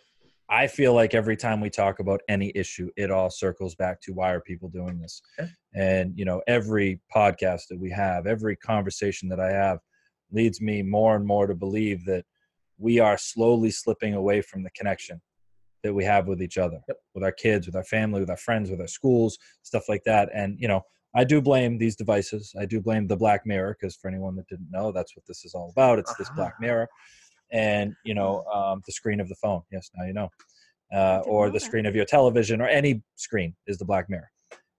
[0.53, 4.13] I feel like every time we talk about any issue, it all circles back to
[4.13, 5.23] why are people doing this?
[5.39, 5.47] Yeah.
[5.75, 9.79] And, you know, every podcast that we have, every conversation that I have
[10.33, 12.25] leads me more and more to believe that
[12.79, 15.21] we are slowly slipping away from the connection
[15.85, 16.97] that we have with each other, Yep.
[17.15, 20.29] with our kids, with our family, with our friends, with our schools, stuff like that.
[20.35, 20.83] And, you know,
[21.15, 22.55] I do blame these devices.
[22.59, 25.45] I do blame the Black Mirror because for anyone that didn't know, that's what this
[25.45, 25.99] is all about.
[25.99, 26.61] It's this Black Ah.
[26.61, 26.89] Mirror
[27.53, 29.63] and, you know, um, the screen of the phone.
[29.71, 30.31] Yes, now you know.
[30.93, 31.65] Uh, or know the that.
[31.65, 34.31] screen of your television or any screen is the Black Mirror.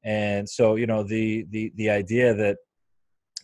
[0.03, 2.57] And so, you know, the the the idea that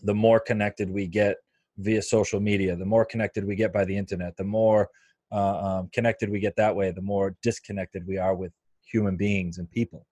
[0.03, 1.37] the more connected we get
[1.77, 4.89] via social media, the more connected we get by the internet, the more
[5.31, 8.51] uh, um, connected we get that way, the more disconnected we are with
[8.81, 10.05] human beings and people.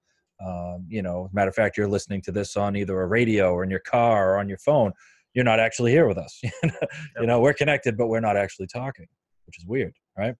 [0.46, 3.64] Um, you know, matter of fact, you're listening to this on either a radio or
[3.64, 4.92] in your car or on your phone.
[5.36, 6.42] You're not actually here with us.
[6.64, 9.06] you know, we're connected, but we're not actually talking,
[9.46, 10.36] which is weird, right?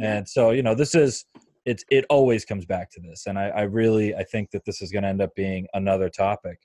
[0.00, 1.24] And so, you know, this is
[1.64, 1.82] it.
[1.90, 4.92] It always comes back to this, and I, I really I think that this is
[4.92, 6.60] going to end up being another topic,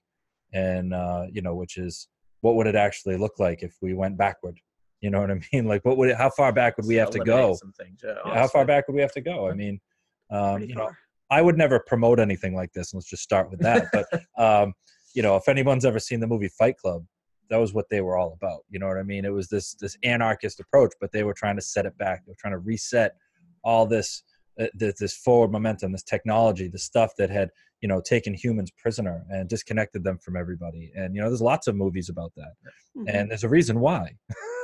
[0.54, 2.08] and uh, you know, which is
[2.42, 4.60] what would it actually look like if we went backward?
[5.02, 5.66] You know what I mean?
[5.66, 7.58] Like, what would it, how far back would we have to go?
[7.80, 9.50] Things, Yeah, how far back would we have to go?
[9.50, 9.82] I mean,
[10.30, 10.92] um, you know.
[11.30, 12.94] I would never promote anything like this.
[12.94, 13.88] Let's just start with that.
[13.92, 14.06] But
[14.38, 14.74] um,
[15.16, 17.04] you know, if anyone's ever seen the movie Fight Club,
[17.50, 18.62] that was what they were all about.
[18.70, 19.26] You know what I mean?
[19.26, 22.26] It was this this anarchist approach, but they were trying to set it back.
[22.26, 23.16] They were trying to reset
[23.64, 24.24] all this
[24.60, 27.50] uh, this, this forward momentum, this technology, the stuff that had
[27.82, 30.92] you know taken humans prisoner and disconnected them from everybody.
[30.96, 32.54] And you know, there's lots of movies about that,
[32.98, 33.06] Mhm.
[33.08, 34.16] and there's a reason why.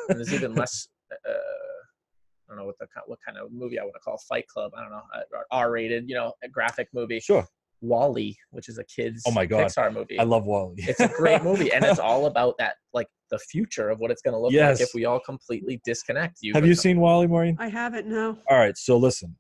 [0.09, 0.87] and there's even less.
[1.27, 4.47] Uh, I don't know what the what kind of movie I want to call Fight
[4.47, 4.71] Club.
[4.75, 7.19] I don't know, uh, R-rated, you know, a graphic movie.
[7.19, 7.45] Sure,
[7.81, 9.65] WALL-E, which is a kids Oh my God.
[9.67, 10.19] Pixar movie.
[10.19, 10.83] I love WALL-E.
[10.87, 14.21] it's a great movie, and it's all about that, like the future of what it's
[14.21, 14.79] going to look Yes.
[14.79, 16.39] like if we all completely disconnect.
[16.41, 17.55] You Have you become- seen WALL-E, Maureen?
[17.59, 18.37] I haven't no.
[18.49, 19.35] All right, so listen,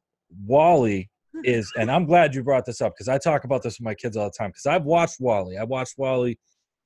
[0.45, 1.09] WALL-E
[1.43, 3.93] is, and I'm glad you brought this up because I talk about this with my
[3.95, 4.49] kids all the time.
[4.49, 5.57] Because I've watched WALL-E.
[5.57, 6.37] I watched WALL-E.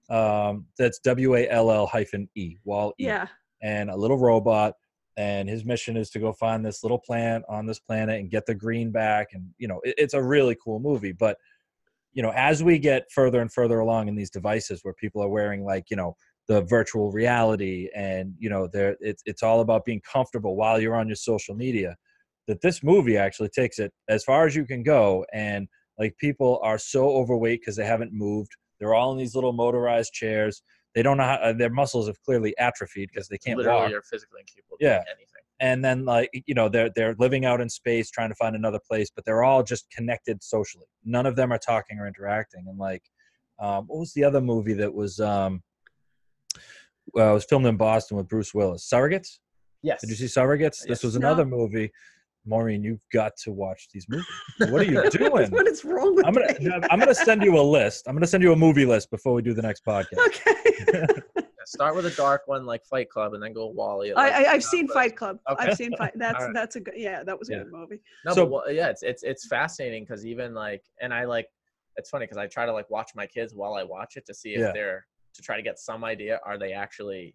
[0.09, 2.57] Um, that's W A L L hyphen E.
[2.65, 3.05] Wall E.
[3.05, 3.27] Yeah.
[3.61, 4.73] And a little robot,
[5.17, 8.45] and his mission is to go find this little plant on this planet and get
[8.45, 9.29] the green back.
[9.33, 11.11] And you know, it, it's a really cool movie.
[11.11, 11.37] But
[12.13, 15.29] you know, as we get further and further along in these devices, where people are
[15.29, 16.15] wearing like you know
[16.47, 20.95] the virtual reality, and you know, there it's it's all about being comfortable while you're
[20.95, 21.95] on your social media
[22.47, 26.59] that this movie actually takes it as far as you can go and like people
[26.63, 30.61] are so overweight because they haven't moved they're all in these little motorized chairs
[30.95, 33.89] they don't know how uh, their muscles have clearly atrophied because they can't literally walk
[33.91, 34.97] you're physically incapable of Yeah.
[34.97, 35.41] doing anything.
[35.59, 38.79] and then like you know they're they're living out in space trying to find another
[38.87, 42.77] place but they're all just connected socially none of them are talking or interacting and
[42.77, 43.03] like
[43.59, 45.61] um, what was the other movie that was um
[47.13, 49.39] well, it was filmed in boston with bruce willis surrogates
[49.81, 49.99] Yes.
[50.01, 51.03] did you see surrogates this Yes.
[51.03, 51.27] was No.
[51.27, 51.91] another movie
[52.45, 54.25] maureen you've got to watch these movies
[54.59, 57.61] what are you doing what is wrong with i'm gonna i'm gonna send you a
[57.61, 61.05] list i'm gonna send you a movie list before we do the next podcast Okay.
[61.65, 64.11] Start with a dark one like Fight Club, and then go WALL-E.
[64.11, 65.39] I, like, I, I've uh, seen Fight Club.
[65.49, 65.63] Okay.
[65.65, 66.11] I've seen Fight.
[66.15, 66.53] That's Alright.
[66.53, 66.95] that's a good.
[66.97, 67.57] Yeah, that was a Yeah.
[67.59, 68.01] good movie.
[68.25, 71.47] No, So- but well, yeah, it's it's it's fascinating because even like, and I like,
[71.95, 74.33] it's funny because I try to like watch my kids while I watch it to
[74.33, 74.71] see if Yeah.
[74.73, 77.33] they're to try to get some idea are they actually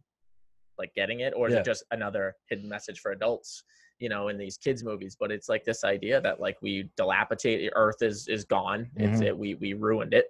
[0.79, 1.61] like getting it or is Yeah.
[1.61, 3.65] it just another hidden message for adults
[3.99, 7.71] you know in these kids movies but it's like this idea that like we dilapidate
[7.75, 9.27] earth is is gone it's Mhm.
[9.27, 10.27] it we we ruined it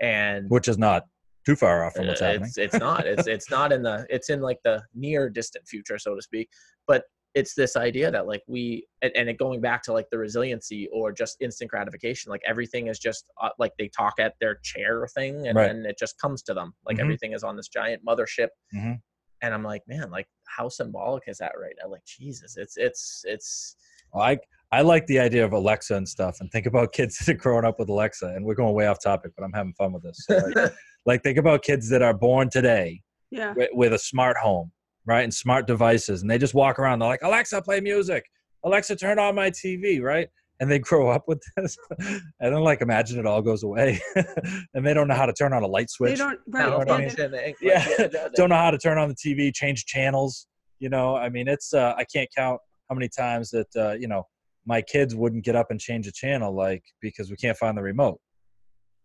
[0.00, 1.06] and which is not
[1.46, 3.06] too far off from what's uh, happening It's it's not.
[3.06, 4.06] It's it's not in the.
[4.10, 6.50] It's in like the near distant future, so to speak.
[6.86, 7.04] But
[7.34, 10.88] it's this idea that like we and, and it going back to like the resiliency
[10.92, 12.30] or just instant gratification.
[12.30, 15.68] Like everything is just uh, like they talk at their chair thing, and Right.
[15.68, 16.74] then it just comes to them.
[16.84, 17.00] Like Mhm.
[17.00, 18.48] everything is on this giant mothership.
[18.74, 19.00] Mhm.
[19.42, 21.90] And I'm like, man, like how symbolic is that right now?
[21.90, 23.76] Like Jesus, it's it's it's
[24.12, 24.38] Well, I
[24.72, 27.64] I like the idea of Alexa and stuff, and think about kids that are growing
[27.64, 28.26] up with Alexa.
[28.34, 30.24] And we're going way off topic, but I'm having fun with this.
[30.26, 30.72] So like,
[31.06, 33.54] like think about kids that are born today Yeah.
[33.54, 34.72] with, with a smart home,
[35.06, 36.98] right, and smart devices, and they just walk around.
[36.98, 38.24] They're like, Alexa, play music.
[38.64, 40.28] Alexa, turn on my TV, right?
[40.60, 44.00] And they grow up with this, and then like imagine it all goes away,
[44.74, 46.18] and they don't know how to turn on a light switch They switch.
[46.18, 46.40] don't.
[46.48, 46.68] Right.
[46.68, 47.06] know what I mean?
[47.06, 47.86] malfunction, like, Yeah.
[47.96, 50.48] they- they- don't know how to turn on the TV, change channels.
[50.80, 54.08] You know, I mean, it's uh, I can't count how many times that uh, you
[54.08, 54.24] know
[54.66, 57.82] my kids wouldn't get up and change a channel, like because we can't find the
[57.82, 58.20] remote.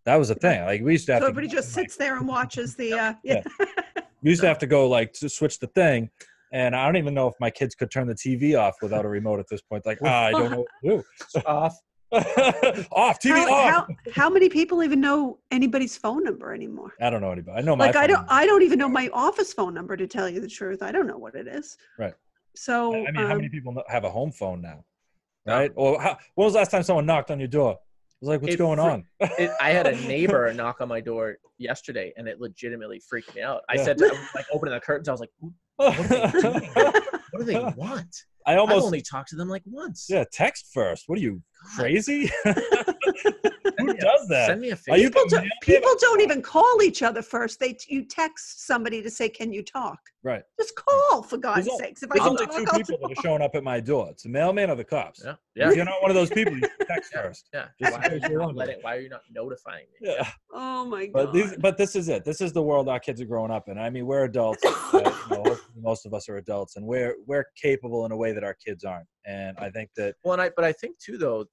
[0.06, 0.64] That was a thing.
[0.66, 1.30] Like we used to have So to.
[1.32, 2.94] everybody just sits there and watches the.
[2.94, 3.44] Uh, yeah.
[4.24, 6.10] We used to have to go like to switch the thing,
[6.54, 9.10] and I don't even know if my kids could turn the TV off without a
[9.10, 9.86] remote at this point.
[9.86, 11.74] Like ah, I don't know what to off.
[11.74, 11.84] do.
[12.92, 13.72] off TV how, off.
[13.72, 16.94] how, how many people even know anybody's phone number anymore?
[17.02, 17.58] I don't know anybody.
[17.58, 17.88] I know my.
[17.88, 18.18] Like I don't.
[18.18, 18.32] number.
[18.32, 20.84] I don't even know my office phone number to tell you the truth.
[20.84, 21.76] I don't know what it is.
[21.98, 22.14] Right.
[22.56, 24.86] So I mean, how many um, people have a home phone now?
[25.48, 25.56] No.
[25.58, 25.72] Right?
[25.76, 27.72] Or how, when was the last time someone knocked on your door?
[27.74, 27.78] I
[28.22, 29.04] was like, what's It going on?
[29.20, 33.42] it, I had a neighbor knock on my door yesterday, and it legitimately freaked me
[33.42, 33.64] out.
[33.70, 33.84] I Yeah.
[33.84, 37.00] said, to, like, opening the curtains, I was like, "Who- "What are they?
[37.32, 38.16] What do they want?"
[38.46, 40.08] I I've almost only talked to them like once.
[40.10, 41.04] yeah text first.
[41.08, 42.30] What are you God, crazy?
[43.80, 44.48] Who does that?
[44.48, 44.96] Send me a Facebook.
[44.96, 47.60] people, do, people don't even call each other first.
[47.60, 50.44] They you text somebody to say, "Can you talk?" Right.
[50.60, 52.04] Just call for God's There's sakes.
[52.04, 54.10] If There's I only can two I'll people that are showing up at my door.
[54.12, 55.22] It's the mailman or the cops.
[55.26, 57.22] Yeah, If you're not one of those people, you text Yeah.
[57.24, 57.50] first.
[57.54, 57.66] yeah.
[57.82, 58.68] Just Why in are, you you're not wondering.
[58.68, 60.10] letting, why are you not notifying me?
[60.12, 60.30] Yeah.
[60.54, 61.14] Oh my God.
[61.14, 62.24] But these, but this is it.
[62.24, 63.78] This is the world our kids are growing up in.
[63.78, 64.64] I mean, we're adults.
[64.66, 68.32] uh, you know, most of us are adults, and we're we're capable in a way
[68.34, 69.08] that our kids aren't.
[69.26, 71.46] And I think that Well, and I, but I think too, though,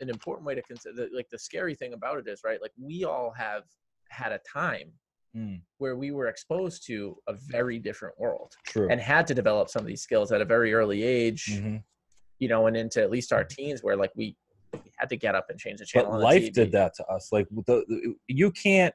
[0.00, 2.60] an important way to consider, like, the scary thing about it is, right?
[2.60, 3.62] Like, we all have
[4.10, 4.92] had a time
[5.34, 8.88] mm, where we were exposed to a very different world true.
[8.90, 11.60] and had to develop some of these skills at a very early age.
[11.60, 11.82] Mhm.
[12.38, 14.36] you know, and into at least our teens where like we,
[14.74, 16.10] we had to get up and change the channel.
[16.10, 18.94] but on the life did that to us like the, the- you can't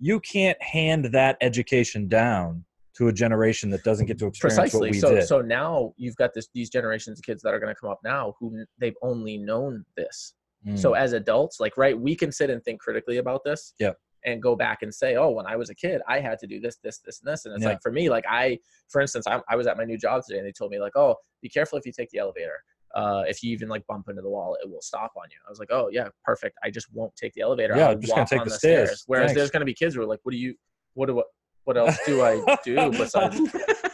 [0.00, 2.64] you can't hand that education down
[2.98, 4.88] to a generation that doesn't get to experience Precisely.
[4.88, 7.60] what we So did so now you've got this these generations of kids that are
[7.60, 10.34] going to come up now who they've only known this.
[10.66, 13.74] Mm, So as adults, like right, we can sit and think critically about this.
[13.78, 13.96] Yep.
[14.24, 16.58] And go back and say, oh, when I was a kid, I had to do
[16.58, 17.46] this, this, this, and this.
[17.46, 17.68] And it's Yeah.
[17.70, 20.38] like for me, like I, for instance, I, I was at my new job today,
[20.40, 22.58] and they told me like, oh, be careful if you take the elevator.
[22.96, 25.36] Uh, if you even like bump into the wall, it will stop on you.
[25.46, 26.58] I was like, oh yeah, perfect.
[26.64, 27.76] I just won't take the elevator.
[27.76, 29.04] Yeah, I'll I'm just gonna take on the stairs.
[29.06, 29.38] Whereas Thanks.
[29.38, 30.54] there's gonna be kids who are like, what do you,
[30.94, 31.26] what do what,
[31.68, 33.36] what else do I do besides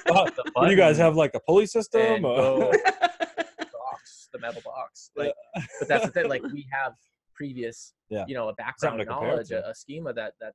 [0.09, 2.71] Uh, the you guys have like a pulley system and or- go
[3.91, 5.11] box, the metal box.
[5.17, 5.33] Like,
[5.81, 6.29] but that's the thing.
[6.29, 6.93] Like we have
[7.35, 8.25] previous, Yeah.
[8.29, 10.53] you know, a background knowledge, a, a schema that that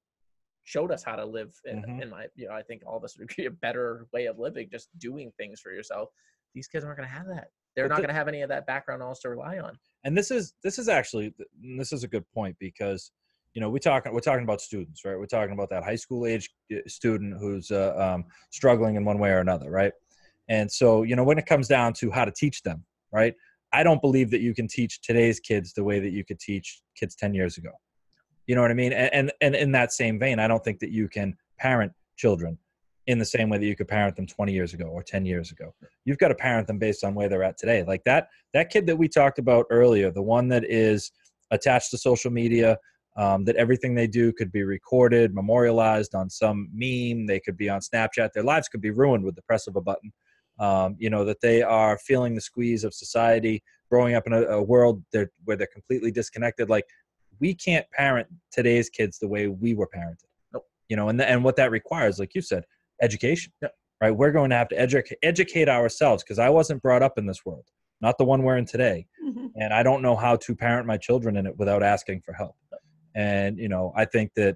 [0.63, 1.51] showed us how to live.
[1.65, 4.27] In, in my, you know, I think all of us would agree a better way
[4.27, 6.09] of living, just doing things for yourself.
[6.55, 7.47] These kids aren't going to have that.
[7.75, 9.77] They're But not the- going to have any of that background knowledge to rely on.
[10.05, 11.33] and this is this is actually
[11.79, 13.11] this is a good point because
[13.53, 15.17] you know we talking we're talking about students right?
[15.17, 19.19] We're talking about that high school age uh, student who's uh, um, struggling in one
[19.19, 19.93] way or another right?
[20.47, 23.33] And so you know when it comes down to how to teach them right
[23.73, 26.81] i don't believe that you can teach today's kids the way that you could teach
[26.95, 27.71] kids 10 years ago.
[28.47, 28.93] You know what i mean?
[28.93, 32.57] And and, and in that same vein i don't think that you can parent children
[33.09, 35.51] in the same way that you could parent them 20 years ago or 10 years
[35.51, 35.73] ago.
[36.05, 37.83] You've got to parent them based on where they're at today.
[37.83, 41.11] Like that that kid that we talked about earlier, the one that is
[41.49, 42.77] attached to social media,
[43.21, 47.69] um, that everything they do could be recorded, memorialized on some meme, they could be
[47.75, 50.11] on Snapchat, their lives could be ruined with the press of a button.
[50.67, 53.55] um, you know that they are feeling the squeeze of society
[53.91, 56.85] growing up in a, a world they're, where they're completely disconnected like
[57.43, 60.65] we can't parent today's kids the way we were parented Nope.
[60.89, 62.63] you know and, and what that requires like you said
[63.01, 63.73] education Yep.
[64.01, 67.25] right we're going to have to edu- educate ourselves because i wasn't brought up in
[67.31, 67.65] this world
[68.01, 69.51] not the one we're in today Mhm.
[69.61, 72.55] and i don't know how to parent my children in it without asking for help
[73.15, 74.55] and you know i think that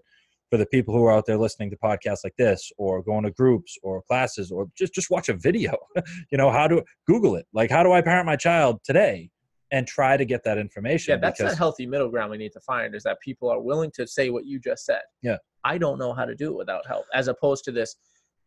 [0.50, 3.32] for the people who are out there listening to podcasts like this or going to
[3.32, 5.76] groups or classes or just just watch a video
[6.32, 9.30] you know how to google it like how do i parent my child today
[9.74, 12.54] and try to get that information Yeah, that's because that healthy middle ground we need
[12.54, 15.02] to find is that people are willing to say what you just said.
[15.24, 15.38] Yeah.
[15.66, 17.96] I don't know how to do it without help, as opposed to this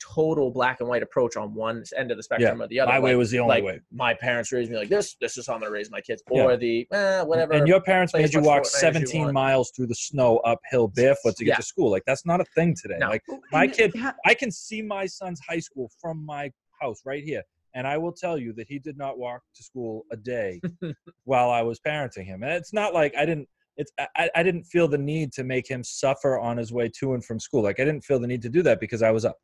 [0.01, 2.93] total black and white approach on one end of the spectrum or the other.
[2.93, 5.17] my way was the only like, way My parents raised me like this.
[5.21, 6.23] This is how I'm going to raise my kids.
[6.31, 6.43] Yeah.
[6.45, 7.53] Or the eh, whatever.
[7.55, 10.89] and your parents made you walk Fortnite as you 17 miles through the snow uphill
[10.89, 11.57] barefoot to get Yeah.
[11.57, 13.09] to school like that's not a thing today No.
[13.09, 13.23] like
[13.53, 13.95] My kid-
[14.25, 17.43] I can see my son's high school from my house right here.
[17.75, 20.61] And I will tell you that he did not walk to school a day
[21.25, 22.43] while I was parenting him.
[22.43, 25.69] And it's not like I didn't it's I, I didn't feel the need to make
[25.69, 27.63] him suffer on his way to and from school.
[27.63, 29.37] Like I didn't feel the need to do that because I was up.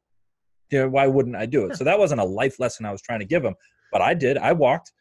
[0.72, 1.76] You know, why wouldn't I do it?
[1.76, 3.54] So that wasn't a life lesson I was trying to give him.
[3.92, 4.38] But I did.
[4.38, 4.92] I walked.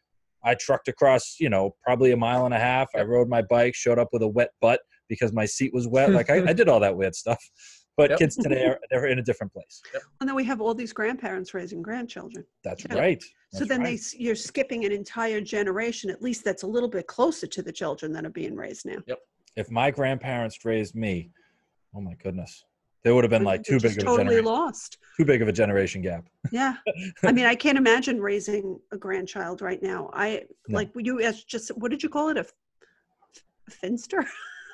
[0.44, 2.90] I trucked across, you know, probably a mile and a half.
[2.96, 6.12] I rode my bike, showed up with a wet butt because my seat was wet.
[6.12, 7.42] Like I, I did all that weird stuff.
[7.98, 8.20] But Yep.
[8.20, 9.82] kids today are they're in a different place.
[10.22, 12.46] and then we have all these grandparents raising grandchildren.
[12.64, 12.98] That's Yeah.
[12.98, 13.22] right.
[13.52, 14.00] so then they right.
[14.00, 16.10] s you're skipping an entire generation.
[16.10, 19.00] At least that's a little bit closer to the children that are being raised now.
[19.08, 19.20] Yep.
[19.58, 21.32] If my grandparents raised me,
[21.94, 22.64] oh my goodness,
[23.04, 24.98] there would have been like too big of a totally generation, lost.
[25.18, 26.26] too big of a generation gap.
[26.52, 26.76] Yeah.
[27.24, 30.10] I mean, I can't imagine raising a grandchild right now.
[30.14, 30.78] I No.
[30.78, 32.38] like you asked just what did you call it?
[32.38, 32.54] A, f-
[33.68, 34.26] a finster?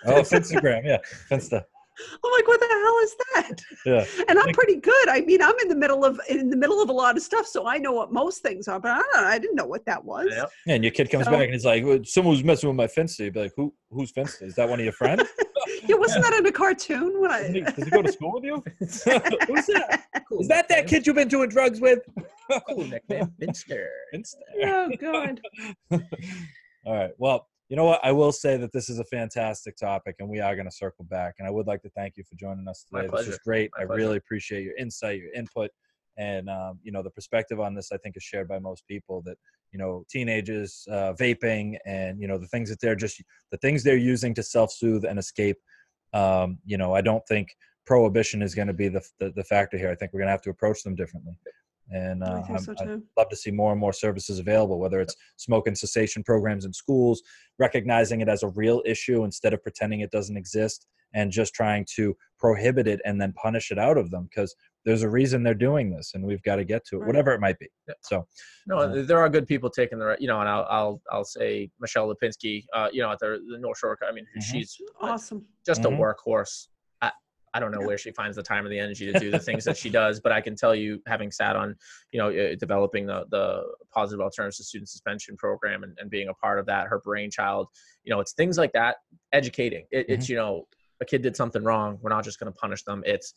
[0.05, 0.97] Oh, Instagram, yeah,
[1.29, 1.55] Finsta,
[2.23, 3.61] I'm like, what the hell is that?
[3.83, 4.23] yeah.
[4.29, 5.09] And I'm pretty good.
[5.09, 7.47] I mean, I'm in the middle of in the middle of a lot of stuff,
[7.47, 8.79] so I know what most things are.
[8.79, 9.25] But I don't.
[9.25, 10.27] I didn't know what that was.
[10.29, 12.75] Yeah, And your kid comes So- back and he's like, "Well, "Someone was messing with
[12.77, 13.73] my Finsta." You'd be like, "Who?
[13.89, 14.43] Who's Finsta?
[14.43, 15.23] Is that one of your friends?
[15.87, 17.21] Yeah, wasn't that in a cartoon?
[17.21, 18.63] When Does he, I does he go to school with you?
[18.79, 20.03] Who's that?
[20.39, 21.99] Is that that kid you've been doing drugs with?"
[22.69, 23.89] Cool nickname, Finster.
[24.13, 24.35] Finsta.
[24.63, 25.41] oh god.
[26.85, 27.11] All right.
[27.17, 27.99] Well, you know what?
[28.03, 31.03] I will say that this is a fantastic topic, and we are going to circle
[31.09, 31.35] back.
[31.39, 33.17] And I would like to thank you for joining us My today.
[33.17, 33.69] This is great.
[33.75, 33.97] My I pleasure.
[33.97, 35.71] really appreciate your insight, your input,
[36.17, 37.91] and um, you know the perspective on this.
[37.91, 39.21] I think is shared by most people.
[39.23, 39.37] That
[39.71, 43.83] you know, teenagers uh, vaping, and you know the things that they're just the things
[43.83, 45.57] they're using to self-soothe and escape.
[46.13, 47.55] Um, you know, I don't think
[47.85, 49.91] prohibition is going to be the, the the factor here.
[49.91, 51.37] I think we're going to have to approach them differently.
[51.89, 53.01] And uh, I so too.
[53.17, 57.23] love to see more and more services available, whether it's smoking cessation programs in schools,
[57.59, 61.85] recognizing it as a real issue instead of pretending it doesn't exist and just trying
[61.95, 64.53] to prohibit it and then punish it out of them because
[64.87, 67.07] there's a reason they're doing this and we've got to get to it, Right.
[67.07, 67.67] whatever it might be.
[67.89, 67.93] Yeah.
[68.03, 68.25] So,
[68.65, 71.25] No, Uh, there are good people taking the right, you know, and I'll I'll I'll
[71.25, 73.97] say Michelle Lipinski, uh, you know, at the, the North Shore.
[74.09, 74.43] I mean, Mhm.
[74.43, 75.45] she's Awesome.
[75.65, 75.93] just Mhm.
[75.93, 76.67] a workhorse.
[77.01, 77.11] I,
[77.53, 79.65] I don't know where she finds the time and the energy to do the things
[79.65, 81.75] that she does, but I can tell you, having sat on,
[82.13, 83.63] you know, uh, developing the the
[83.93, 87.67] positive alternatives to student suspension program and, and being a part of that, her brainchild,
[88.05, 88.95] you know, it's things like that,
[89.33, 89.85] educating.
[89.91, 90.13] It, Mm-hmm.
[90.13, 90.67] It's you know,
[91.01, 91.99] a kid did something wrong.
[92.01, 93.03] We're not just going to punish them.
[93.05, 93.33] It's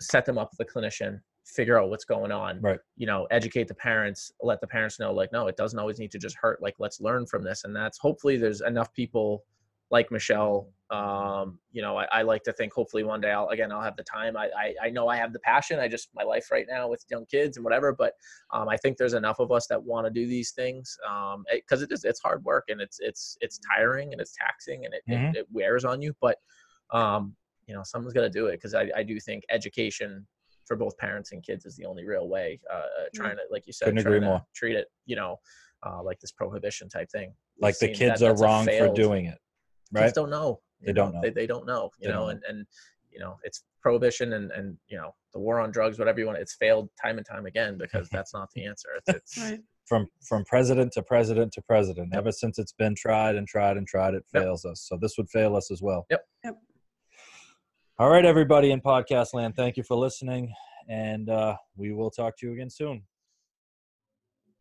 [0.00, 2.60] set them up with a clinician, figure out what's going on.
[2.60, 2.80] Right.
[2.96, 6.10] You know, educate the parents, let the parents know, like, no, it doesn't always need
[6.12, 6.60] to just hurt.
[6.62, 7.64] Like, let's learn from this.
[7.64, 9.44] And that's hopefully there's enough people
[9.90, 10.72] like Michelle.
[10.90, 13.96] Um, you know, I, I like to think hopefully one day I'll again I'll have
[13.96, 14.36] the time.
[14.36, 15.78] I, I I know I have the passion.
[15.78, 17.92] I just my life right now with young kids and whatever.
[17.92, 18.14] But
[18.52, 21.82] um, I think there's enough of us that want to do these things um, because
[21.82, 25.02] it is it's hard work and it's it's it's tiring and it's taxing and it,
[25.08, 25.30] Mhm.
[25.30, 26.14] it, it wears on you.
[26.20, 26.38] But
[26.90, 27.36] um,
[27.66, 30.26] you know, someone's got to do it because I, I do think education
[30.66, 32.60] for both parents and kids is the only real way.
[32.72, 32.82] Uh, uh,
[33.14, 34.42] trying to, like you said, Couldn't trying agree to more.
[34.54, 35.36] treat it, you know,
[35.86, 37.32] uh, like this prohibition type thing.
[37.56, 39.38] We've like the kids that are wrong for doing it, Kids
[39.92, 40.14] right?
[40.14, 40.60] don't know.
[40.82, 41.20] They don't know.
[41.22, 41.90] They, they don't know.
[42.00, 42.66] You They know, don't and and
[43.10, 46.38] you know, it's prohibition and and you know the war on drugs, whatever you want.
[46.38, 48.88] It's failed time and time again because that's not the answer.
[49.06, 49.60] It's, it's Right.
[49.86, 53.86] From from president to president to president, ever since it's been tried and tried and
[53.86, 54.42] tried, it Yep.
[54.42, 54.82] fails us.
[54.88, 56.06] So this would fail us as well.
[56.10, 56.24] Yep.
[56.44, 56.56] Yep.
[57.98, 60.52] All right, everybody in podcast land, thank you for listening,
[60.86, 63.02] and uh, we will talk to you again soon.